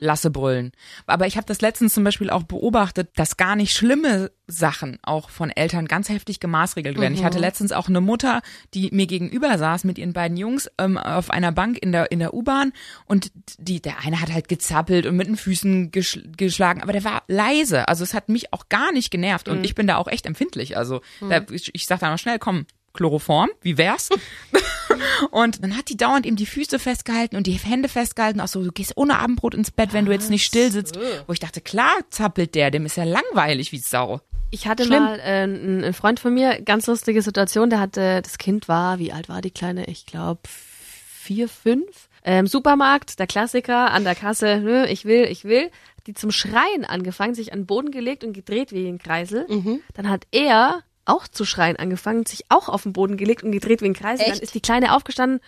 lasse 0.00 0.30
brüllen. 0.30 0.72
Aber 1.06 1.26
ich 1.26 1.36
habe 1.36 1.46
das 1.46 1.60
letztens 1.60 1.94
zum 1.94 2.04
Beispiel 2.04 2.30
auch 2.30 2.42
beobachtet, 2.42 3.10
dass 3.16 3.36
gar 3.36 3.54
nicht 3.54 3.74
schlimme 3.74 4.30
Sachen 4.46 4.98
auch 5.02 5.30
von 5.30 5.50
Eltern 5.50 5.86
ganz 5.86 6.08
heftig 6.08 6.40
gemaßregelt 6.40 6.98
werden. 6.98 7.14
Ich 7.14 7.22
hatte 7.22 7.38
letztens 7.38 7.72
auch 7.72 7.88
eine 7.88 8.00
Mutter, 8.00 8.40
die 8.74 8.90
mir 8.92 9.06
gegenüber 9.06 9.56
saß 9.58 9.84
mit 9.84 9.98
ihren 9.98 10.12
beiden 10.12 10.36
Jungs 10.36 10.68
ähm, 10.78 10.98
auf 10.98 11.30
einer 11.30 11.52
Bank 11.52 11.78
in 11.78 11.92
der 11.92 12.10
in 12.10 12.18
der 12.18 12.34
U-Bahn 12.34 12.72
und 13.04 13.30
die 13.58 13.80
der 13.80 14.00
eine 14.00 14.20
hat 14.20 14.32
halt 14.32 14.48
gezappelt 14.48 15.06
und 15.06 15.16
mit 15.16 15.28
den 15.28 15.36
Füßen 15.36 15.90
geschl 15.90 16.30
geschlagen, 16.36 16.82
aber 16.82 16.92
der 16.92 17.04
war 17.04 17.22
leise. 17.28 17.86
Also 17.88 18.02
es 18.02 18.14
hat 18.14 18.28
mich 18.28 18.52
auch 18.52 18.68
gar 18.68 18.92
nicht 18.92 19.10
genervt 19.10 19.48
und 19.48 19.64
ich 19.64 19.74
bin 19.74 19.86
da 19.86 19.96
auch 19.96 20.08
echt 20.08 20.26
empfindlich. 20.26 20.76
Also 20.76 21.00
da, 21.20 21.44
ich, 21.50 21.74
ich 21.74 21.86
sag 21.86 22.00
dann 22.00 22.10
mal 22.10 22.18
schnell, 22.18 22.38
komm, 22.38 22.66
Chloroform, 22.92 23.50
wie 23.62 23.78
wär's? 23.78 24.08
Und 25.30 25.62
dann 25.62 25.76
hat 25.76 25.88
die 25.88 25.96
dauernd 25.96 26.26
eben 26.26 26.36
die 26.36 26.46
Füße 26.46 26.78
festgehalten 26.78 27.36
und 27.36 27.46
die 27.46 27.52
Hände 27.52 27.88
festgehalten, 27.88 28.40
auch 28.40 28.48
so, 28.48 28.62
du 28.62 28.72
gehst 28.72 28.96
ohne 28.96 29.18
Abendbrot 29.18 29.54
ins 29.54 29.70
Bett, 29.70 29.92
wenn 29.92 30.04
du 30.04 30.12
jetzt 30.12 30.30
nicht 30.30 30.44
still 30.44 30.70
sitzt. 30.72 30.98
Wo 31.26 31.32
ich 31.32 31.38
dachte, 31.38 31.60
klar 31.60 31.92
zappelt 32.10 32.54
der, 32.54 32.70
dem 32.70 32.86
ist 32.86 32.96
ja 32.96 33.04
langweilig 33.04 33.72
wie 33.72 33.78
Sau. 33.78 34.20
Ich 34.50 34.66
hatte 34.66 34.84
Schlimm. 34.84 35.02
mal 35.02 35.18
äh, 35.20 35.42
einen 35.42 35.92
Freund 35.92 36.18
von 36.18 36.34
mir, 36.34 36.60
ganz 36.62 36.86
lustige 36.86 37.22
Situation, 37.22 37.70
der 37.70 37.78
hatte, 37.78 38.20
das 38.22 38.38
Kind 38.38 38.66
war, 38.66 38.98
wie 38.98 39.12
alt 39.12 39.28
war 39.28 39.40
die 39.40 39.52
Kleine? 39.52 39.84
Ich 39.86 40.06
glaube 40.06 40.40
vier, 40.46 41.48
fünf. 41.48 42.08
Ähm, 42.22 42.46
Supermarkt, 42.46 43.18
der 43.18 43.26
Klassiker, 43.26 43.92
an 43.92 44.04
der 44.04 44.14
Kasse, 44.14 44.58
nö, 44.58 44.84
ich 44.84 45.04
will, 45.04 45.24
ich 45.24 45.44
will. 45.44 45.70
Die 46.06 46.14
zum 46.14 46.30
Schreien 46.30 46.84
angefangen, 46.84 47.34
sich 47.34 47.52
an 47.52 47.60
den 47.60 47.66
Boden 47.66 47.90
gelegt 47.90 48.24
und 48.24 48.32
gedreht 48.32 48.72
wie 48.72 48.88
ein 48.88 48.98
Kreisel. 48.98 49.46
Dann 49.94 50.08
hat 50.08 50.26
er 50.32 50.82
auch 51.04 51.26
zu 51.28 51.44
schreien 51.44 51.76
angefangen, 51.76 52.26
sich 52.26 52.44
auch 52.48 52.68
auf 52.68 52.82
den 52.84 52.92
Boden 52.92 53.16
gelegt 53.16 53.42
und 53.42 53.52
gedreht 53.52 53.82
wie 53.82 53.86
ein. 53.86 53.94
Dann 53.94 54.16
Echt? 54.18 54.40
ist 54.40 54.54
die 54.54 54.60
Kleine 54.60 54.94
aufgestanden, 54.94 55.40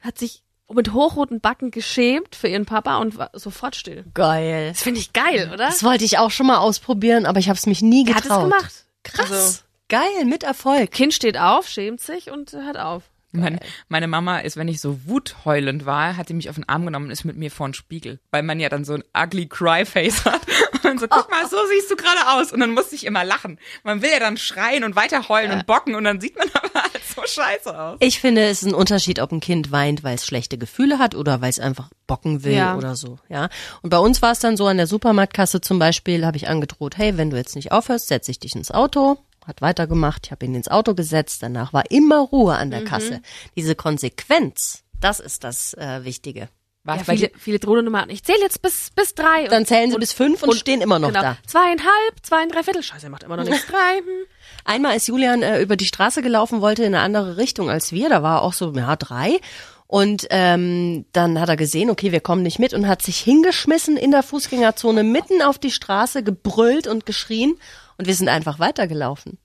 hat 0.00 0.18
sich 0.18 0.42
mit 0.72 0.92
hochroten 0.92 1.40
Backen 1.40 1.70
geschämt 1.70 2.34
für 2.34 2.48
ihren 2.48 2.64
Papa 2.64 2.98
und 2.98 3.18
war 3.18 3.30
sofort 3.34 3.76
still. 3.76 4.04
Geil. 4.14 4.70
Das 4.70 4.82
finde 4.82 5.00
ich 5.00 5.12
geil, 5.12 5.50
oder? 5.52 5.66
Das 5.66 5.82
wollte 5.84 6.04
ich 6.04 6.18
auch 6.18 6.30
schon 6.30 6.46
mal 6.46 6.58
ausprobieren, 6.58 7.26
aber 7.26 7.40
ich 7.40 7.48
habe 7.48 7.58
es 7.58 7.66
mich 7.66 7.82
nie 7.82 8.04
getraut. 8.04 8.24
hat 8.30 8.38
es 8.38 8.42
gemacht. 8.44 8.84
Krass. 9.02 9.30
Also- 9.30 9.58
Geil, 9.88 10.24
mit 10.24 10.42
Erfolg. 10.42 10.90
Kind 10.90 11.12
steht 11.12 11.36
auf, 11.36 11.68
schämt 11.68 12.00
sich 12.00 12.30
und 12.30 12.52
hört 12.54 12.78
auf. 12.78 13.02
Meine, 13.32 13.60
meine 13.88 14.08
Mama 14.08 14.38
ist, 14.40 14.56
wenn 14.56 14.68
ich 14.68 14.80
so 14.80 15.00
wutheulend 15.06 15.86
war, 15.86 16.16
hat 16.16 16.28
sie 16.28 16.34
mich 16.34 16.48
auf 16.50 16.56
den 16.56 16.68
Arm 16.68 16.84
genommen 16.84 17.06
und 17.06 17.10
ist 17.12 17.24
mit 17.24 17.36
mir 17.36 17.50
vor 17.50 17.66
den 17.68 17.74
Spiegel. 17.74 18.20
Weil 18.30 18.42
man 18.42 18.60
ja 18.60 18.68
dann 18.68 18.84
so 18.84 18.94
ein 18.94 19.04
ugly 19.16 19.46
cry 19.46 19.84
face 19.86 20.24
hat. 20.24 20.42
Und 20.74 20.84
dann 20.84 20.98
so, 20.98 21.06
guck 21.08 21.30
mal, 21.30 21.48
so 21.48 21.56
siehst 21.70 21.90
du 21.90 21.96
gerade 21.96 22.28
aus. 22.32 22.52
Und 22.52 22.60
dann 22.60 22.70
musste 22.72 22.94
ich 22.94 23.06
immer 23.06 23.24
lachen. 23.24 23.58
Man 23.84 24.02
will 24.02 24.10
ja 24.10 24.18
dann 24.20 24.36
schreien 24.36 24.84
und 24.84 24.96
weiter 24.96 25.28
heulen 25.28 25.50
und 25.52 25.66
bocken 25.66 25.94
und 25.94 26.04
dann 26.04 26.20
sieht 26.20 26.36
man 26.36 26.48
aber 26.54 26.82
halt 26.82 27.00
so 27.04 27.22
scheiße 27.26 27.78
aus. 27.78 27.96
Ich 28.00 28.20
finde, 28.20 28.42
es 28.42 28.62
ist 28.62 28.68
ein 28.68 28.74
Unterschied, 28.74 29.18
ob 29.20 29.32
ein 29.32 29.40
Kind 29.40 29.72
weint, 29.72 30.02
weil 30.02 30.14
es 30.16 30.26
schlechte 30.26 30.58
Gefühle 30.58 30.98
hat 30.98 31.14
oder 31.14 31.40
weil 31.40 31.50
es 31.50 31.58
einfach 31.60 31.88
bocken 32.06 32.44
will 32.44 32.52
Ja. 32.54 32.76
oder 32.76 32.96
so. 32.96 33.18
Ja. 33.28 33.48
Und 33.82 33.90
bei 33.90 33.98
uns 33.98 34.20
war 34.22 34.32
es 34.32 34.40
dann 34.40 34.56
so 34.56 34.66
an 34.66 34.76
der 34.76 34.86
Supermarktkasse 34.86 35.60
zum 35.60 35.78
Beispiel, 35.78 36.26
habe 36.26 36.36
ich 36.36 36.48
angedroht, 36.48 36.98
hey, 36.98 37.16
wenn 37.16 37.30
du 37.30 37.36
jetzt 37.36 37.56
nicht 37.56 37.72
aufhörst, 37.72 38.08
setze 38.08 38.30
ich 38.30 38.38
dich 38.40 38.54
ins 38.54 38.70
Auto. 38.70 39.18
Hat 39.46 39.60
weitergemacht, 39.60 40.26
ich 40.26 40.30
habe 40.30 40.44
ihn 40.44 40.54
ins 40.54 40.68
Auto 40.68 40.94
gesetzt, 40.94 41.42
danach 41.42 41.72
war 41.72 41.90
immer 41.90 42.18
Ruhe 42.18 42.54
an 42.56 42.70
der 42.70 42.84
Kasse. 42.84 43.20
Diese 43.56 43.74
Konsequenz, 43.74 44.84
das 45.00 45.20
ist 45.20 45.44
das 45.44 45.74
äh, 45.74 46.04
Wichtige. 46.04 46.48
Was 46.84 47.06
Ja, 47.06 47.14
viele, 47.14 47.30
viele 47.38 47.58
drohende 47.60 47.84
Nummern. 47.84 48.10
Ich 48.10 48.24
zähle 48.24 48.40
jetzt 48.40 48.60
bis, 48.60 48.90
bis 48.90 49.14
drei. 49.14 49.46
Dann 49.46 49.66
zählen 49.66 49.90
sie 49.90 49.98
bis 49.98 50.12
fünf 50.12 50.42
und, 50.42 50.56
stehen 50.56 50.80
immer 50.80 50.98
noch 50.98 51.08
genau, 51.08 51.22
da. 51.22 51.36
Zweieinhalb, 51.46 52.14
zwei 52.22 52.42
und 52.42 52.52
drei 52.52 52.64
Viertel. 52.64 52.82
Scheiße, 52.82 53.06
er 53.06 53.10
macht 53.10 53.22
immer 53.22 53.36
noch 53.36 53.44
nichts. 53.44 53.66
Drei. 53.70 53.98
Hm. 53.98 54.26
Einmal 54.64 54.96
ist 54.96 55.06
Julian 55.06 55.42
äh, 55.42 55.60
über 55.60 55.76
die 55.76 55.84
Straße 55.84 56.22
gelaufen, 56.22 56.60
wollte 56.60 56.82
in 56.82 56.94
eine 56.94 57.04
andere 57.04 57.36
Richtung 57.36 57.70
als 57.70 57.92
wir. 57.92 58.08
Da 58.08 58.24
war 58.24 58.38
er 58.38 58.42
auch 58.42 58.52
so, 58.52 58.72
ja, 58.72 58.96
drei. 58.96 59.38
Und 59.86 60.26
ähm, 60.30 61.04
dann 61.12 61.38
hat 61.38 61.50
er 61.50 61.56
gesehen, 61.56 61.90
okay, 61.90 62.10
wir 62.10 62.20
kommen 62.20 62.42
nicht 62.42 62.58
mit 62.58 62.74
und 62.74 62.88
hat 62.88 63.02
sich 63.02 63.18
hingeschmissen 63.18 63.96
in 63.96 64.10
der 64.10 64.22
Fußgängerzone 64.22 65.04
mitten 65.04 65.42
auf 65.42 65.58
die 65.58 65.70
Straße, 65.70 66.24
gebrüllt 66.24 66.88
und 66.88 67.06
geschrien. 67.06 67.54
Und 67.98 68.06
wir 68.06 68.14
sind 68.14 68.28
einfach 68.28 68.58
weitergelaufen. 68.58 69.38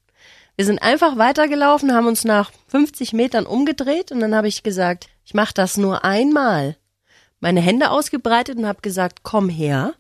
Wir 0.56 0.66
sind 0.66 0.82
einfach 0.82 1.18
weitergelaufen, 1.18 1.94
haben 1.94 2.08
uns 2.08 2.24
nach 2.24 2.52
50 2.70 3.14
Metern 3.14 3.46
umgedreht 3.46 4.12
und 4.12 4.20
dann 4.20 4.34
habe 4.34 4.48
ich 4.48 4.64
gesagt, 4.64 5.08
ich 5.24 5.36
mache 5.36 5.54
das 5.54 5.78
nur 5.78 6.04
einmal. 6.04 6.78
Meine 7.40 7.62
Hände 7.62 7.92
ausgebreitet 7.92 8.58
und 8.58 8.66
habe 8.66 8.82
gesagt, 8.82 9.20
komm 9.22 9.50
her. 9.50 9.94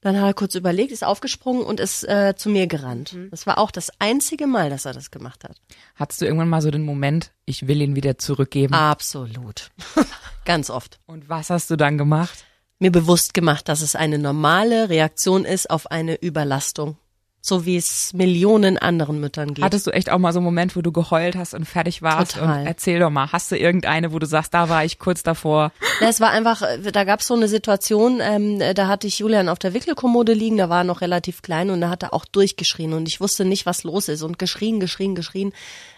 Dann 0.00 0.20
hat 0.20 0.26
er 0.26 0.34
kurz 0.34 0.54
überlegt, 0.54 0.92
ist 0.92 1.04
aufgesprungen 1.04 1.62
und 1.64 1.80
ist 1.80 2.04
äh, 2.04 2.34
zu 2.36 2.48
mir 2.50 2.66
gerannt. 2.66 3.14
Mhm. 3.14 3.30
Das 3.30 3.46
war 3.46 3.58
auch 3.58 3.70
das 3.70 3.90
einzige 3.98 4.46
Mal, 4.46 4.70
dass 4.70 4.84
er 4.84 4.92
das 4.92 5.10
gemacht 5.10 5.44
hat. 5.44 5.56
Hattest 5.94 6.20
du 6.20 6.26
irgendwann 6.26 6.48
mal 6.48 6.62
so 6.62 6.70
den 6.70 6.84
Moment, 6.84 7.32
ich 7.44 7.66
will 7.68 7.80
ihn 7.80 7.96
wieder 7.96 8.18
zurückgeben? 8.18 8.74
Absolut. 8.74 9.70
Ganz 10.44 10.70
oft. 10.70 10.98
Und 11.06 11.28
was 11.28 11.50
hast 11.50 11.70
du 11.70 11.76
dann 11.76 11.98
gemacht? 11.98 12.44
Mir 12.78 12.92
bewusst 12.92 13.32
gemacht, 13.34 13.68
dass 13.68 13.80
es 13.80 13.96
eine 13.96 14.18
normale 14.18 14.88
Reaktion 14.88 15.44
ist 15.44 15.70
auf 15.70 15.90
eine 15.90 16.20
Überlastung. 16.20 16.98
So 17.46 17.66
wie 17.66 17.76
es 17.76 18.14
Millionen 18.14 18.78
anderen 18.78 19.20
Müttern 19.20 19.52
geht. 19.52 19.62
Hattest 19.62 19.86
du 19.86 19.90
echt 19.90 20.10
auch 20.10 20.18
mal 20.18 20.32
so 20.32 20.38
einen 20.38 20.46
Moment, 20.46 20.76
wo 20.76 20.80
du 20.80 20.92
geheult 20.92 21.36
hast 21.36 21.52
und 21.52 21.66
fertig 21.66 22.00
warst? 22.00 22.36
Total. 22.36 22.60
Und 22.60 22.66
erzähl 22.66 22.98
doch 22.98 23.10
mal, 23.10 23.32
hast 23.32 23.52
du 23.52 23.58
irgendeine, 23.58 24.14
wo 24.14 24.18
du 24.18 24.24
sagst, 24.24 24.54
da 24.54 24.70
war 24.70 24.82
ich 24.82 24.98
kurz 24.98 25.22
davor? 25.22 25.70
Na, 26.00 26.08
es 26.08 26.22
war 26.22 26.30
einfach, 26.30 26.62
da 26.90 27.04
gab 27.04 27.20
es 27.20 27.26
so 27.26 27.34
eine 27.34 27.46
Situation, 27.46 28.20
ähm, 28.22 28.62
äh, 28.62 28.72
da 28.72 28.88
hatte 28.88 29.06
ich 29.06 29.18
Julian 29.18 29.50
auf 29.50 29.58
der 29.58 29.74
Wickelkommode 29.74 30.32
liegen, 30.32 30.56
da 30.56 30.70
war 30.70 30.78
er 30.78 30.84
noch 30.84 31.02
relativ 31.02 31.42
klein 31.42 31.68
und 31.68 31.82
da 31.82 31.90
hat 31.90 32.02
er 32.02 32.14
auch 32.14 32.24
durchgeschrien 32.24 32.94
und 32.94 33.08
ich 33.08 33.20
wusste 33.20 33.44
nicht, 33.44 33.66
was 33.66 33.84
los 33.84 34.08
ist 34.08 34.22
und 34.22 34.38
geschrien, 34.38 34.80
geschrien, 34.80 35.14
geschrien. 35.14 35.52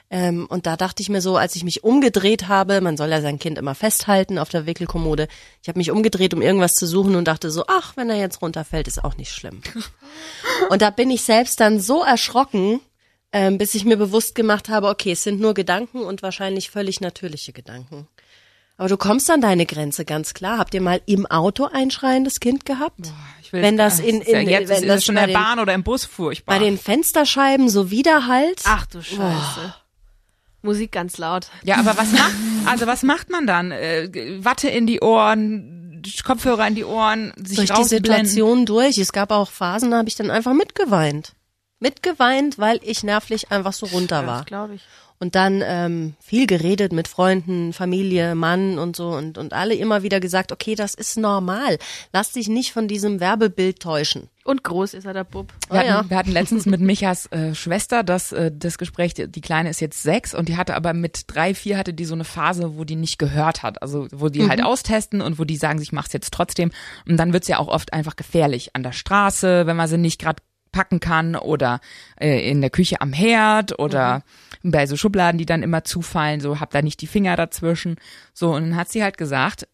Ähm, 0.08 0.46
und 0.48 0.66
da 0.66 0.76
dachte 0.76 1.02
ich 1.02 1.08
mir 1.08 1.20
so, 1.20 1.36
als 1.36 1.56
ich 1.56 1.64
mich 1.64 1.82
umgedreht 1.82 2.46
habe, 2.46 2.80
man 2.80 2.96
soll 2.96 3.08
ja 3.10 3.20
sein 3.20 3.40
Kind 3.40 3.58
immer 3.58 3.74
festhalten 3.74 4.38
auf 4.38 4.48
der 4.48 4.64
Wickelkommode, 4.66 5.26
ich 5.62 5.68
habe 5.68 5.78
mich 5.78 5.90
umgedreht, 5.90 6.32
um 6.32 6.42
irgendwas 6.42 6.74
zu 6.74 6.86
suchen 6.86 7.16
und 7.16 7.26
dachte 7.26 7.50
so, 7.50 7.64
ach, 7.66 7.96
wenn 7.96 8.08
er 8.08 8.16
jetzt 8.16 8.40
runterfällt, 8.40 8.86
ist 8.86 9.02
auch 9.02 9.16
nicht 9.16 9.32
schlimm. 9.32 9.62
und 10.70 10.80
da 10.82 10.90
bin 10.90 11.10
ich 11.10 11.22
selbst 11.22 11.58
dann 11.58 11.80
so 11.80 12.04
erschrocken, 12.04 12.80
ähm, 13.32 13.58
bis 13.58 13.74
ich 13.74 13.84
mir 13.84 13.96
bewusst 13.96 14.36
gemacht 14.36 14.68
habe, 14.68 14.88
okay, 14.88 15.10
es 15.12 15.24
sind 15.24 15.40
nur 15.40 15.54
Gedanken 15.54 16.02
und 16.02 16.22
wahrscheinlich 16.22 16.70
völlig 16.70 17.00
natürliche 17.00 17.52
Gedanken. 17.52 18.06
Aber 18.78 18.88
du 18.88 18.96
kommst 18.98 19.28
an 19.30 19.40
deine 19.40 19.64
Grenze, 19.66 20.04
ganz 20.04 20.34
klar. 20.34 20.58
Habt 20.58 20.74
ihr 20.74 20.82
mal 20.82 21.00
im 21.06 21.24
Auto 21.26 21.64
ein 21.72 21.90
schreiendes 21.90 22.40
Kind 22.40 22.64
gehabt? 22.66 23.10
Ich 23.42 23.52
will 23.52 23.62
Wenn 23.62 23.76
das 23.78 23.98
in- 24.00 24.20
ist 24.20 24.28
ja 24.30 24.38
in- 24.40 24.48
jetzt 24.50 24.68
wenn 24.68 24.82
ist 24.82 24.88
das 24.88 25.04
schon 25.04 25.14
in 25.16 25.20
der 25.20 25.26
den- 25.28 25.34
Bahn 25.34 25.58
oder 25.58 25.72
im 25.74 25.82
Bus 25.82 26.04
furchtbar. 26.04 26.54
Bei 26.58 26.64
den 26.64 26.78
Fensterscheiben 26.78 27.68
so 27.70 27.90
Widerhalt. 27.90 28.60
Ach 28.66 28.84
du 28.86 29.02
Scheiße. 29.02 29.74
Musik 30.66 30.92
ganz 30.92 31.16
laut. 31.16 31.48
ja, 31.64 31.76
aber 31.76 31.96
was 31.96 32.12
macht, 32.12 32.34
also 32.66 32.86
was 32.86 33.02
macht 33.02 33.30
man 33.30 33.46
dann? 33.46 33.72
Äh, 33.72 34.10
Watte 34.44 34.68
in 34.68 34.86
die 34.86 35.00
Ohren, 35.00 36.02
Kopfhörer 36.24 36.68
in 36.68 36.74
die 36.74 36.84
Ohren, 36.84 37.32
sich 37.36 37.56
durch 37.56 37.68
die 37.68 37.72
rausblenden. 37.72 38.26
Situation 38.26 38.66
durch. 38.66 38.98
Es 38.98 39.12
gab 39.12 39.30
auch 39.30 39.50
Phasen, 39.50 39.90
da 39.90 39.98
habe 39.98 40.08
ich 40.08 40.16
dann 40.16 40.30
einfach 40.30 40.52
mitgeweint. 40.52 41.32
Mitgeweint, 41.78 42.58
weil 42.58 42.80
ich 42.82 43.02
nervlich 43.02 43.50
einfach 43.50 43.72
so 43.72 43.86
runter 43.86 44.26
war. 44.26 44.38
Das 44.38 44.46
glaube 44.46 44.74
ich. 44.74 44.82
Und 45.18 45.34
dann 45.34 45.62
ähm, 45.64 46.14
viel 46.20 46.46
geredet 46.46 46.92
mit 46.92 47.08
Freunden, 47.08 47.72
Familie, 47.72 48.34
Mann 48.34 48.78
und 48.78 48.96
so 48.96 49.08
und, 49.08 49.38
und 49.38 49.54
alle 49.54 49.74
immer 49.74 50.02
wieder 50.02 50.20
gesagt, 50.20 50.52
okay, 50.52 50.74
das 50.74 50.94
ist 50.94 51.16
normal. 51.16 51.78
Lass 52.12 52.32
dich 52.32 52.48
nicht 52.48 52.72
von 52.72 52.86
diesem 52.86 53.18
Werbebild 53.18 53.80
täuschen. 53.80 54.28
Und 54.44 54.62
groß 54.62 54.94
ist 54.94 55.06
er, 55.06 55.14
der 55.14 55.24
Bub. 55.24 55.52
Wir, 55.70 55.80
Oh 55.80 55.82
ja. 55.84 55.94
hatten, 55.98 56.10
wir 56.10 56.16
hatten 56.18 56.32
letztens 56.32 56.66
mit 56.66 56.80
Michas 56.80 57.26
äh, 57.32 57.54
Schwester 57.54 58.04
das, 58.04 58.32
äh, 58.32 58.52
das 58.54 58.76
Gespräch, 58.78 59.14
die, 59.14 59.26
die 59.26 59.40
Kleine 59.40 59.70
ist 59.70 59.80
jetzt 59.80 60.02
sechs 60.02 60.34
und 60.34 60.48
die 60.50 60.56
hatte 60.58 60.74
aber 60.76 60.92
mit 60.92 61.22
drei, 61.28 61.54
vier 61.54 61.78
hatte 61.78 61.94
die 61.94 62.04
so 62.04 62.14
eine 62.14 62.24
Phase, 62.24 62.76
wo 62.76 62.84
die 62.84 62.96
nicht 62.96 63.18
gehört 63.18 63.62
hat. 63.62 63.80
Also 63.82 64.06
wo 64.12 64.28
die 64.28 64.42
Mhm. 64.42 64.50
halt 64.50 64.62
austesten 64.64 65.22
und 65.22 65.38
wo 65.38 65.44
die 65.44 65.56
sagen, 65.56 65.80
ich 65.80 65.92
mach's 65.92 66.12
jetzt 66.12 66.32
trotzdem. 66.32 66.70
Und 67.08 67.16
dann 67.16 67.32
wird's 67.32 67.48
ja 67.48 67.58
auch 67.58 67.68
oft 67.68 67.92
einfach 67.94 68.16
gefährlich. 68.16 68.70
An 68.74 68.82
der 68.82 68.92
Straße, 68.92 69.66
wenn 69.66 69.76
man 69.76 69.88
sie 69.88 69.98
nicht 69.98 70.20
gerade 70.20 70.42
packen 70.72 71.00
kann 71.00 71.36
oder 71.36 71.80
äh, 72.20 72.50
in 72.50 72.60
der 72.60 72.68
Küche 72.70 73.00
am 73.00 73.14
Herd 73.14 73.78
oder 73.78 74.16
Mhm. 74.18 74.22
Bei 74.70 74.86
so 74.86 74.96
Schubladen, 74.96 75.38
die 75.38 75.46
dann 75.46 75.62
immer 75.62 75.84
zufallen, 75.84 76.40
so 76.40 76.60
hab 76.60 76.70
da 76.70 76.82
nicht 76.82 77.00
die 77.00 77.06
Finger 77.06 77.36
dazwischen. 77.36 77.96
So, 78.32 78.54
und 78.54 78.62
dann 78.62 78.76
hat 78.76 78.88
sie 78.88 79.02
halt 79.02 79.18
gesagt, 79.18 79.66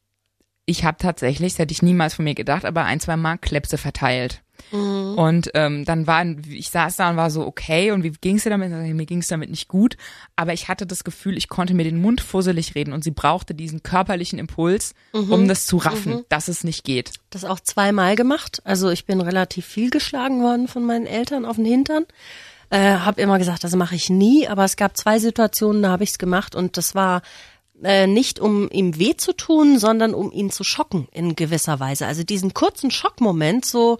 ich 0.64 0.84
habe 0.84 0.96
tatsächlich, 0.98 1.54
das 1.54 1.58
hätte 1.58 1.72
ich 1.72 1.82
niemals 1.82 2.14
von 2.14 2.24
mir 2.24 2.34
gedacht, 2.34 2.64
aber 2.64 2.84
ein, 2.84 3.00
zwei 3.00 3.16
Mal 3.16 3.38
Klepse 3.38 3.78
verteilt. 3.78 4.42
Und 4.70 5.50
ähm, 5.54 5.84
dann 5.84 6.06
war, 6.06 6.24
ich 6.24 6.70
saß 6.70 6.96
da 6.96 7.10
und 7.10 7.16
war 7.16 7.30
so, 7.30 7.44
okay, 7.46 7.90
und 7.90 8.04
wie 8.04 8.10
ging's 8.12 8.44
dir 8.44 8.50
damit? 8.50 8.70
Mir 8.70 9.06
ging's 9.06 9.28
damit 9.28 9.50
nicht 9.50 9.68
gut, 9.68 9.96
aber 10.36 10.52
ich 10.52 10.68
hatte 10.68 10.86
das 10.86 11.04
Gefühl, 11.04 11.36
ich 11.36 11.48
konnte 11.48 11.74
mir 11.74 11.84
den 11.84 12.00
Mund 12.00 12.20
fusselig 12.20 12.74
reden 12.74 12.92
und 12.92 13.02
sie 13.04 13.10
brauchte 13.10 13.54
diesen 13.54 13.82
körperlichen 13.82 14.38
Impuls, 14.38 14.94
um 15.12 15.48
das 15.48 15.66
zu 15.66 15.78
raffen, 15.78 16.24
dass 16.28 16.48
es 16.48 16.64
nicht 16.64 16.84
geht. 16.84 17.12
Das 17.30 17.44
auch 17.44 17.60
zweimal 17.60 18.14
gemacht. 18.14 18.62
Also 18.64 18.88
ich 18.90 19.04
bin 19.04 19.20
relativ 19.20 19.66
viel 19.66 19.90
geschlagen 19.90 20.42
worden 20.42 20.68
von 20.68 20.84
meinen 20.84 21.06
Eltern 21.06 21.44
auf 21.44 21.56
den 21.56 21.66
Hintern. 21.66 22.04
Äh, 22.72 23.00
hab 23.00 23.18
immer 23.18 23.38
gesagt, 23.38 23.64
das 23.64 23.76
mache 23.76 23.94
ich 23.94 24.08
nie, 24.08 24.48
aber 24.48 24.64
es 24.64 24.76
gab 24.76 24.96
zwei 24.96 25.18
Situationen, 25.18 25.82
da 25.82 25.90
habe 25.90 26.04
ich 26.04 26.10
es 26.12 26.18
gemacht 26.18 26.54
und 26.54 26.78
das 26.78 26.94
war 26.94 27.20
äh, 27.84 28.06
nicht 28.06 28.40
um 28.40 28.70
ihm 28.70 28.98
weh 28.98 29.14
zu 29.14 29.34
tun, 29.34 29.78
sondern 29.78 30.14
um 30.14 30.32
ihn 30.32 30.50
zu 30.50 30.64
schocken 30.64 31.06
in 31.12 31.36
gewisser 31.36 31.80
Weise. 31.80 32.06
Also 32.06 32.24
diesen 32.24 32.54
kurzen 32.54 32.90
Schockmoment, 32.90 33.66
so 33.66 33.98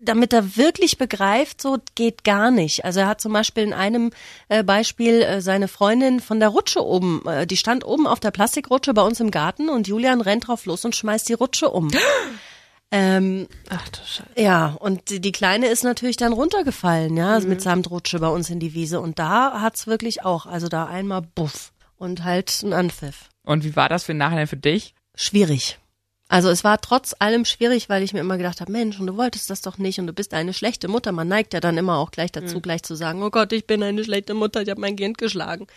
damit 0.00 0.32
er 0.32 0.56
wirklich 0.56 0.98
begreift, 0.98 1.62
so 1.62 1.78
geht 1.94 2.24
gar 2.24 2.50
nicht. 2.50 2.84
Also 2.84 2.98
er 2.98 3.06
hat 3.06 3.20
zum 3.20 3.32
Beispiel 3.32 3.62
in 3.62 3.72
einem 3.72 4.10
äh, 4.48 4.64
Beispiel 4.64 5.22
äh, 5.22 5.40
seine 5.40 5.68
Freundin 5.68 6.18
von 6.18 6.40
der 6.40 6.48
Rutsche 6.48 6.84
oben, 6.84 7.22
äh, 7.24 7.46
die 7.46 7.56
stand 7.56 7.86
oben 7.86 8.08
auf 8.08 8.18
der 8.18 8.32
Plastikrutsche 8.32 8.94
bei 8.94 9.02
uns 9.02 9.20
im 9.20 9.30
Garten 9.30 9.68
und 9.68 9.86
Julian 9.86 10.22
rennt 10.22 10.48
drauf 10.48 10.66
los 10.66 10.84
und 10.84 10.96
schmeißt 10.96 11.28
die 11.28 11.34
Rutsche 11.34 11.70
um. 11.70 11.88
ähm, 12.90 13.48
Ach 13.68 13.88
du 13.88 13.98
Scheiße. 14.04 14.30
ja, 14.36 14.76
und 14.78 15.10
die 15.10 15.20
die 15.20 15.32
Kleine 15.32 15.68
ist 15.68 15.84
natürlich 15.84 16.16
dann 16.16 16.32
runtergefallen, 16.32 17.16
ja, 17.16 17.40
mit 17.40 17.60
Samtrutsche 17.60 18.18
bei 18.20 18.28
uns 18.28 18.50
in 18.50 18.60
die 18.60 18.74
Wiese. 18.74 19.00
Und 19.00 19.18
da 19.18 19.60
hat's 19.60 19.86
wirklich 19.86 20.24
auch, 20.24 20.46
also 20.46 20.68
da 20.68 20.86
einmal 20.86 21.22
Buff 21.22 21.72
und 21.96 22.24
halt 22.24 22.62
ein 22.62 22.72
Anpfiff. 22.72 23.28
Und 23.44 23.64
wie 23.64 23.76
war 23.76 23.88
das 23.88 24.04
für 24.04 24.12
den 24.12 24.18
Nachhinein 24.18 24.46
für 24.46 24.56
dich? 24.56 24.94
Schwierig. 25.14 25.78
Also 26.28 26.50
es 26.50 26.64
war 26.64 26.80
trotz 26.80 27.14
allem 27.18 27.44
schwierig, 27.44 27.88
weil 27.88 28.02
ich 28.02 28.12
mir 28.12 28.18
immer 28.18 28.36
gedacht 28.36 28.60
habe, 28.60 28.72
Mensch, 28.72 28.98
und 28.98 29.06
du 29.06 29.16
wolltest 29.16 29.48
das 29.48 29.60
doch 29.60 29.78
nicht 29.78 30.00
und 30.00 30.08
du 30.08 30.12
bist 30.12 30.34
eine 30.34 30.52
schlechte 30.52 30.88
Mutter. 30.88 31.12
Man 31.12 31.28
neigt 31.28 31.54
ja 31.54 31.60
dann 31.60 31.78
immer 31.78 31.98
auch 31.98 32.10
gleich 32.10 32.32
dazu, 32.32 32.60
gleich 32.60 32.82
zu 32.82 32.96
sagen, 32.96 33.22
oh 33.22 33.30
Gott, 33.30 33.52
ich 33.52 33.66
bin 33.66 33.82
eine 33.82 34.02
schlechte 34.02 34.34
Mutter, 34.34 34.60
ich 34.62 34.70
habe 34.70 34.80
mein 34.80 34.96
Kind 34.96 35.18
geschlagen. 35.18 35.68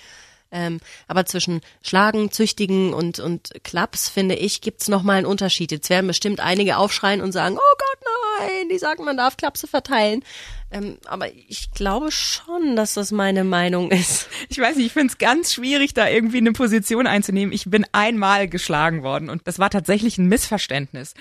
Ähm, 0.52 0.80
aber 1.08 1.26
zwischen 1.26 1.62
Schlagen, 1.84 2.32
Züchtigen 2.32 2.94
und, 2.94 3.20
und 3.20 3.52
Klaps, 3.64 4.10
finde 4.10 4.36
ich, 4.36 4.62
gibt's 4.62 4.88
noch 4.88 5.04
mal 5.04 5.18
einen 5.18 5.26
Unterschied. 5.26 5.72
Jetzt 5.72 5.90
werden 5.90 6.08
bestimmt 6.08 6.40
einige 6.40 6.78
aufschreien 6.78 7.22
und 7.22 7.32
sagen, 7.32 7.58
oh 7.58 7.78
Gott, 7.78 8.10
nein, 8.40 8.70
die 8.70 8.80
sagen, 8.80 9.04
man 9.04 9.18
darf 9.18 9.38
Klapse 9.38 9.68
verteilen. 9.68 10.24
Ähm, 10.72 10.98
aber 11.06 11.34
ich 11.34 11.72
glaube 11.72 12.12
schon, 12.12 12.76
dass 12.76 12.94
das 12.94 13.12
meine 13.12 13.44
Meinung 13.44 13.90
ist. 13.92 14.28
Ich 14.50 14.60
weiß 14.60 14.76
nicht, 14.76 14.88
ich 14.88 14.94
finde 14.94 15.12
es 15.12 15.18
ganz 15.18 15.54
schwierig, 15.54 15.94
da 15.94 16.08
irgendwie 16.08 16.38
eine 16.38 16.54
Position 16.54 17.08
einzunehmen. 17.08 17.54
Ich 17.54 17.66
bin 17.66 17.86
einmal 17.92 18.48
geschlagen 18.48 19.02
worden 19.04 19.30
und 19.30 19.48
das 19.48 19.58
war 19.58 19.70
tatsächlich 19.70 20.18
ein 20.18 20.28
Missverständnis. 20.28 21.16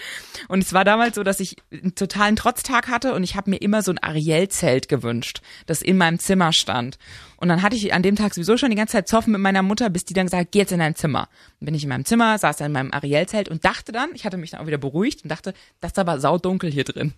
Und 0.48 0.62
es 0.62 0.72
war 0.72 0.84
damals 0.84 1.14
so, 1.14 1.22
dass 1.22 1.40
ich 1.40 1.56
einen 1.72 1.94
totalen 1.94 2.36
Trotztag 2.36 2.88
hatte 2.88 3.14
und 3.14 3.22
ich 3.22 3.36
habe 3.36 3.50
mir 3.50 3.56
immer 3.56 3.82
so 3.82 3.90
ein 3.90 3.98
Ariel-Zelt 3.98 4.88
gewünscht, 4.88 5.40
das 5.66 5.80
in 5.82 5.96
meinem 5.96 6.18
Zimmer 6.18 6.52
stand. 6.52 6.98
Und 7.36 7.48
dann 7.48 7.62
hatte 7.62 7.76
ich 7.76 7.94
an 7.94 8.02
dem 8.02 8.16
Tag 8.16 8.34
sowieso 8.34 8.56
schon 8.56 8.70
die 8.70 8.76
ganze 8.76 8.92
Zeit 8.92 9.08
Zoffen 9.08 9.32
mit 9.32 9.40
meiner 9.40 9.62
Mutter, 9.62 9.88
bis 9.90 10.04
die 10.04 10.14
dann 10.14 10.26
gesagt, 10.26 10.52
geh 10.52 10.58
jetzt 10.58 10.72
in 10.72 10.80
dein 10.80 10.96
Zimmer. 10.96 11.28
Dann 11.60 11.66
bin 11.66 11.74
ich 11.74 11.84
in 11.84 11.88
meinem 11.88 12.04
Zimmer, 12.04 12.36
saß 12.36 12.56
dann 12.56 12.66
in 12.66 12.72
meinem 12.72 12.92
Ariel-Zelt 12.92 13.48
und 13.48 13.64
dachte 13.64 13.92
dann, 13.92 14.10
ich 14.14 14.26
hatte 14.26 14.36
mich 14.36 14.50
dann 14.50 14.60
auch 14.60 14.66
wieder 14.66 14.78
beruhigt 14.78 15.22
und 15.22 15.30
dachte, 15.30 15.54
das 15.80 15.92
ist 15.92 15.98
aber 15.98 16.20
saudunkel 16.20 16.70
hier 16.70 16.84
drin. 16.84 17.14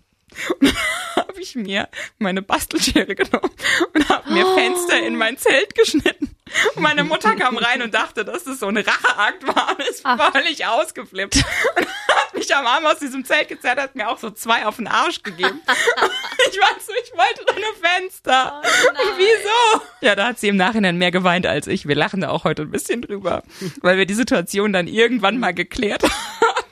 Und 0.59 0.69
dann 0.69 0.77
habe 1.15 1.41
ich 1.41 1.55
mir 1.55 1.89
meine 2.19 2.41
Bastelschere 2.41 3.15
genommen 3.15 3.51
und 3.93 4.09
habe 4.09 4.31
mir 4.31 4.45
Fenster 4.55 4.99
in 5.01 5.15
mein 5.17 5.37
Zelt 5.37 5.75
geschnitten. 5.75 6.35
Und 6.75 6.81
meine 6.81 7.03
Mutter 7.03 7.35
kam 7.35 7.57
rein 7.57 7.81
und 7.81 7.93
dachte, 7.93 8.25
dass 8.25 8.43
das 8.43 8.59
so 8.59 8.67
ein 8.67 8.77
Racheakt 8.77 9.47
war 9.47 9.69
und 9.71 9.79
ist 9.87 10.03
völlig 10.33 10.65
ausgeflippt. 10.65 11.35
Und 11.77 11.87
hat 11.87 12.33
mich 12.33 12.53
am 12.53 12.65
Arm 12.67 12.85
aus 12.85 12.99
diesem 12.99 13.23
Zelt 13.23 13.47
gezerrt, 13.47 13.79
hat 13.79 13.95
mir 13.95 14.09
auch 14.09 14.17
so 14.19 14.31
zwei 14.31 14.65
auf 14.65 14.77
den 14.77 14.87
Arsch 14.87 15.23
gegeben. 15.23 15.61
Ich 16.51 16.57
weiß 16.57 16.85
so, 16.87 16.91
ich 17.01 17.11
wollte 17.13 17.45
doch 17.45 17.55
nur 17.55 17.73
Fenster. 17.81 18.61
Und 18.61 19.17
wieso? 19.17 19.81
Ja, 20.01 20.15
da 20.15 20.25
hat 20.27 20.39
sie 20.39 20.47
im 20.47 20.57
Nachhinein 20.57 20.97
mehr 20.97 21.11
geweint 21.11 21.45
als 21.45 21.67
ich. 21.67 21.87
Wir 21.87 21.95
lachen 21.95 22.21
da 22.21 22.29
auch 22.29 22.43
heute 22.43 22.63
ein 22.63 22.71
bisschen 22.71 23.03
drüber, 23.03 23.43
weil 23.81 23.97
wir 23.97 24.05
die 24.07 24.15
Situation 24.15 24.73
dann 24.73 24.87
irgendwann 24.87 25.39
mal 25.39 25.53
geklärt 25.53 26.03
haben. 26.41 26.71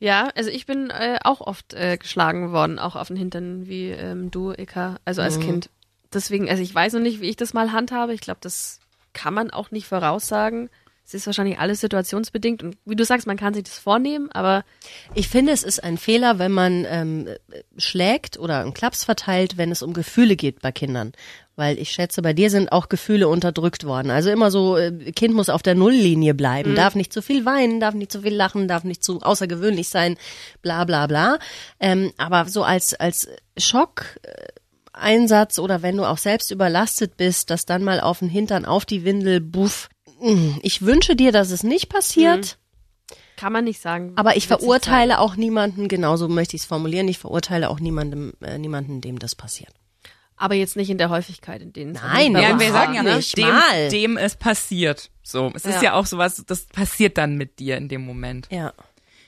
Ja, 0.00 0.30
also 0.34 0.48
ich 0.48 0.64
bin 0.64 0.88
äh, 0.88 1.18
auch 1.22 1.42
oft 1.42 1.74
äh, 1.74 1.98
geschlagen 1.98 2.52
worden, 2.52 2.78
auch 2.78 2.96
auf 2.96 3.08
den 3.08 3.16
Hintern 3.16 3.68
wie 3.68 3.90
ähm, 3.90 4.30
du, 4.30 4.52
Eka, 4.52 4.96
also 5.04 5.20
als 5.20 5.38
Kind. 5.38 5.68
Deswegen, 6.12 6.48
also 6.48 6.62
ich 6.62 6.74
weiß 6.74 6.94
noch 6.94 7.00
nicht, 7.00 7.20
wie 7.20 7.28
ich 7.28 7.36
das 7.36 7.52
mal 7.52 7.70
handhabe. 7.70 8.14
Ich 8.14 8.22
glaube, 8.22 8.40
das 8.40 8.80
kann 9.12 9.34
man 9.34 9.50
auch 9.50 9.70
nicht 9.70 9.86
voraussagen. 9.86 10.70
Es 11.04 11.14
ist 11.14 11.26
wahrscheinlich 11.26 11.58
alles 11.58 11.80
situationsbedingt 11.80 12.62
und 12.62 12.78
wie 12.84 12.94
du 12.94 13.04
sagst, 13.04 13.26
man 13.26 13.36
kann 13.36 13.52
sich 13.52 13.64
das 13.64 13.78
vornehmen, 13.78 14.30
aber 14.30 14.64
Ich 15.14 15.28
finde, 15.28 15.52
es 15.52 15.64
ist 15.64 15.82
ein 15.82 15.98
Fehler, 15.98 16.38
wenn 16.38 16.52
man 16.52 16.86
ähm, 16.88 17.28
schlägt 17.76 18.38
oder 18.38 18.60
einen 18.60 18.74
Klaps 18.74 19.04
verteilt, 19.04 19.56
wenn 19.56 19.72
es 19.72 19.82
um 19.82 19.92
Gefühle 19.92 20.36
geht 20.36 20.62
bei 20.62 20.70
Kindern. 20.70 21.12
Weil 21.60 21.78
ich 21.78 21.90
schätze, 21.90 22.22
bei 22.22 22.32
dir 22.32 22.48
sind 22.48 22.72
auch 22.72 22.88
Gefühle 22.88 23.28
unterdrückt 23.28 23.84
worden. 23.84 24.10
Also 24.10 24.30
immer 24.30 24.50
so, 24.50 24.78
äh, 24.78 25.12
Kind 25.12 25.34
muss 25.34 25.50
auf 25.50 25.60
der 25.62 25.74
Nulllinie 25.74 26.32
bleiben, 26.32 26.74
darf 26.74 26.94
nicht 26.94 27.12
zu 27.12 27.20
viel 27.20 27.44
weinen, 27.44 27.80
darf 27.80 27.92
nicht 27.94 28.10
zu 28.10 28.22
viel 28.22 28.34
lachen, 28.34 28.66
darf 28.66 28.82
nicht 28.84 29.04
zu 29.04 29.20
außergewöhnlich 29.20 29.90
sein, 29.90 30.16
bla 30.62 30.84
bla 30.86 31.06
bla. 31.06 31.38
Ähm, 31.78 32.12
aber 32.16 32.46
so 32.48 32.62
als, 32.64 32.94
als 32.94 33.28
Schock. 33.58 34.04
Äh, 34.22 34.46
Einsatz 34.92 35.58
oder 35.58 35.82
wenn 35.82 35.96
du 35.96 36.04
auch 36.04 36.18
selbst 36.18 36.50
überlastet 36.50 37.16
bist, 37.16 37.50
dass 37.50 37.64
dann 37.64 37.84
mal 37.84 38.00
auf 38.00 38.18
den 38.18 38.28
Hintern, 38.28 38.64
auf 38.64 38.84
die 38.84 39.04
Windel, 39.04 39.40
buff. 39.40 39.88
Mm, 40.20 40.54
Ich 40.62 40.82
wünsche 40.82 41.14
dir, 41.14 41.30
dass 41.32 41.50
es 41.52 41.62
nicht 41.62 41.88
passiert. 41.88 42.58
kann 43.36 43.52
man 43.52 43.64
nicht 43.64 43.80
sagen. 43.80 44.12
Aber 44.16 44.36
ich 44.36 44.46
verurteile 44.48 45.20
auch 45.20 45.36
niemanden, 45.36 45.88
genauso 45.88 46.28
möchte 46.28 46.56
ich 46.56 46.62
es 46.62 46.68
formulieren, 46.68 47.08
ich 47.08 47.18
verurteile 47.18 47.70
auch 47.70 47.80
niemandem, 47.80 48.32
äh, 48.42 48.58
niemanden, 48.58 49.00
dem 49.00 49.18
das 49.18 49.34
passiert. 49.34 49.72
Aber 50.40 50.54
jetzt 50.54 50.74
nicht 50.74 50.88
in 50.88 50.96
der 50.96 51.10
Häufigkeit, 51.10 51.60
in 51.60 51.74
denen 51.74 51.94
es 51.94 52.02
Nein, 52.02 52.32
Ja, 52.34 52.58
wir 52.58 52.72
sagen 52.72 52.94
ja 52.94 53.02
ne? 53.02 53.16
nicht. 53.16 53.36
dem, 53.36 53.48
mal. 53.48 53.88
dem 53.90 54.16
es 54.16 54.36
passiert. 54.36 55.10
So, 55.22 55.52
es 55.54 55.66
ist 55.66 55.76
Ja. 55.76 55.82
ja 55.82 55.92
auch 55.92 56.06
sowas, 56.06 56.42
das 56.46 56.64
passiert 56.64 57.18
dann 57.18 57.36
mit 57.36 57.58
dir 57.58 57.76
in 57.76 57.88
dem 57.88 58.00
Moment. 58.06 58.48
Ja. 58.50 58.72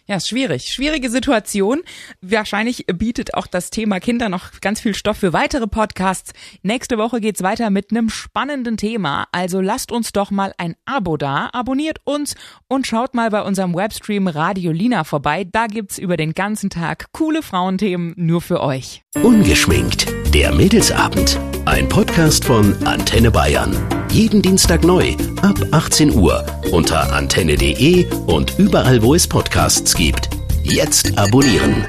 Ja, 0.07 0.17
ist 0.17 0.29
schwierig. 0.29 0.65
Schwierige 0.73 1.11
Situation. 1.11 1.81
Wahrscheinlich 2.21 2.87
bietet 2.87 3.35
auch 3.35 3.47
das 3.47 3.71
Thema 3.71 4.01
Kinder 4.01 4.29
noch 4.29 4.61
ganz 4.61 4.81
viel 4.81 4.95
Stoff 4.95 5.19
für 5.19 5.33
weitere 5.33 5.69
Podcasts. 5.69 6.33
Nächste 6.63 6.99
Woche 6.99 7.21
geht's 7.21 7.43
weiter 7.43 7.71
mit 7.71 7.91
einem 7.91 8.11
spannenden 8.11 8.77
Thema. 8.77 9.29
Also 9.31 9.61
lasst 9.61 9.93
uns 9.93 10.13
doch 10.13 10.31
mal 10.31 10.53
ein 10.59 10.75
Abo 10.87 11.17
da, 11.17 11.51
abonniert 11.53 12.01
uns 12.05 12.35
und 12.69 12.87
schaut 12.87 13.15
mal 13.15 13.31
bei 13.31 13.43
unserem 13.43 13.75
Webstream 13.75 14.27
Radio 14.27 14.73
Lina 14.73 15.05
vorbei. 15.05 15.45
Da 15.51 15.69
gibt's 15.69 15.99
über 15.99 16.17
den 16.17 16.35
ganzen 16.35 16.69
Tag 16.69 17.13
coole 17.13 17.43
Frauenthemen 17.43 18.15
nur 18.17 18.41
für 18.41 18.61
euch. 18.61 19.03
Ungeschminkt. 19.23 20.13
Der 20.35 20.53
Mädelsabend. 20.53 21.39
Ein 21.65 21.89
Podcast 21.89 22.45
von 22.45 22.75
Antenne 22.85 23.31
Bayern. 23.31 23.77
Jeden 24.11 24.43
Dienstag 24.43 24.83
neu 24.83 25.15
ab 25.43 25.55
18 25.71 26.13
Uhr 26.15 26.45
unter 26.73 27.13
antenne.de 27.13 28.07
und 28.27 28.59
überall, 28.59 29.01
wo 29.03 29.15
es 29.15 29.29
Podcasts 29.29 29.95
gibt. 29.95 30.29
Jetzt 30.65 31.17
abonnieren. 31.17 31.87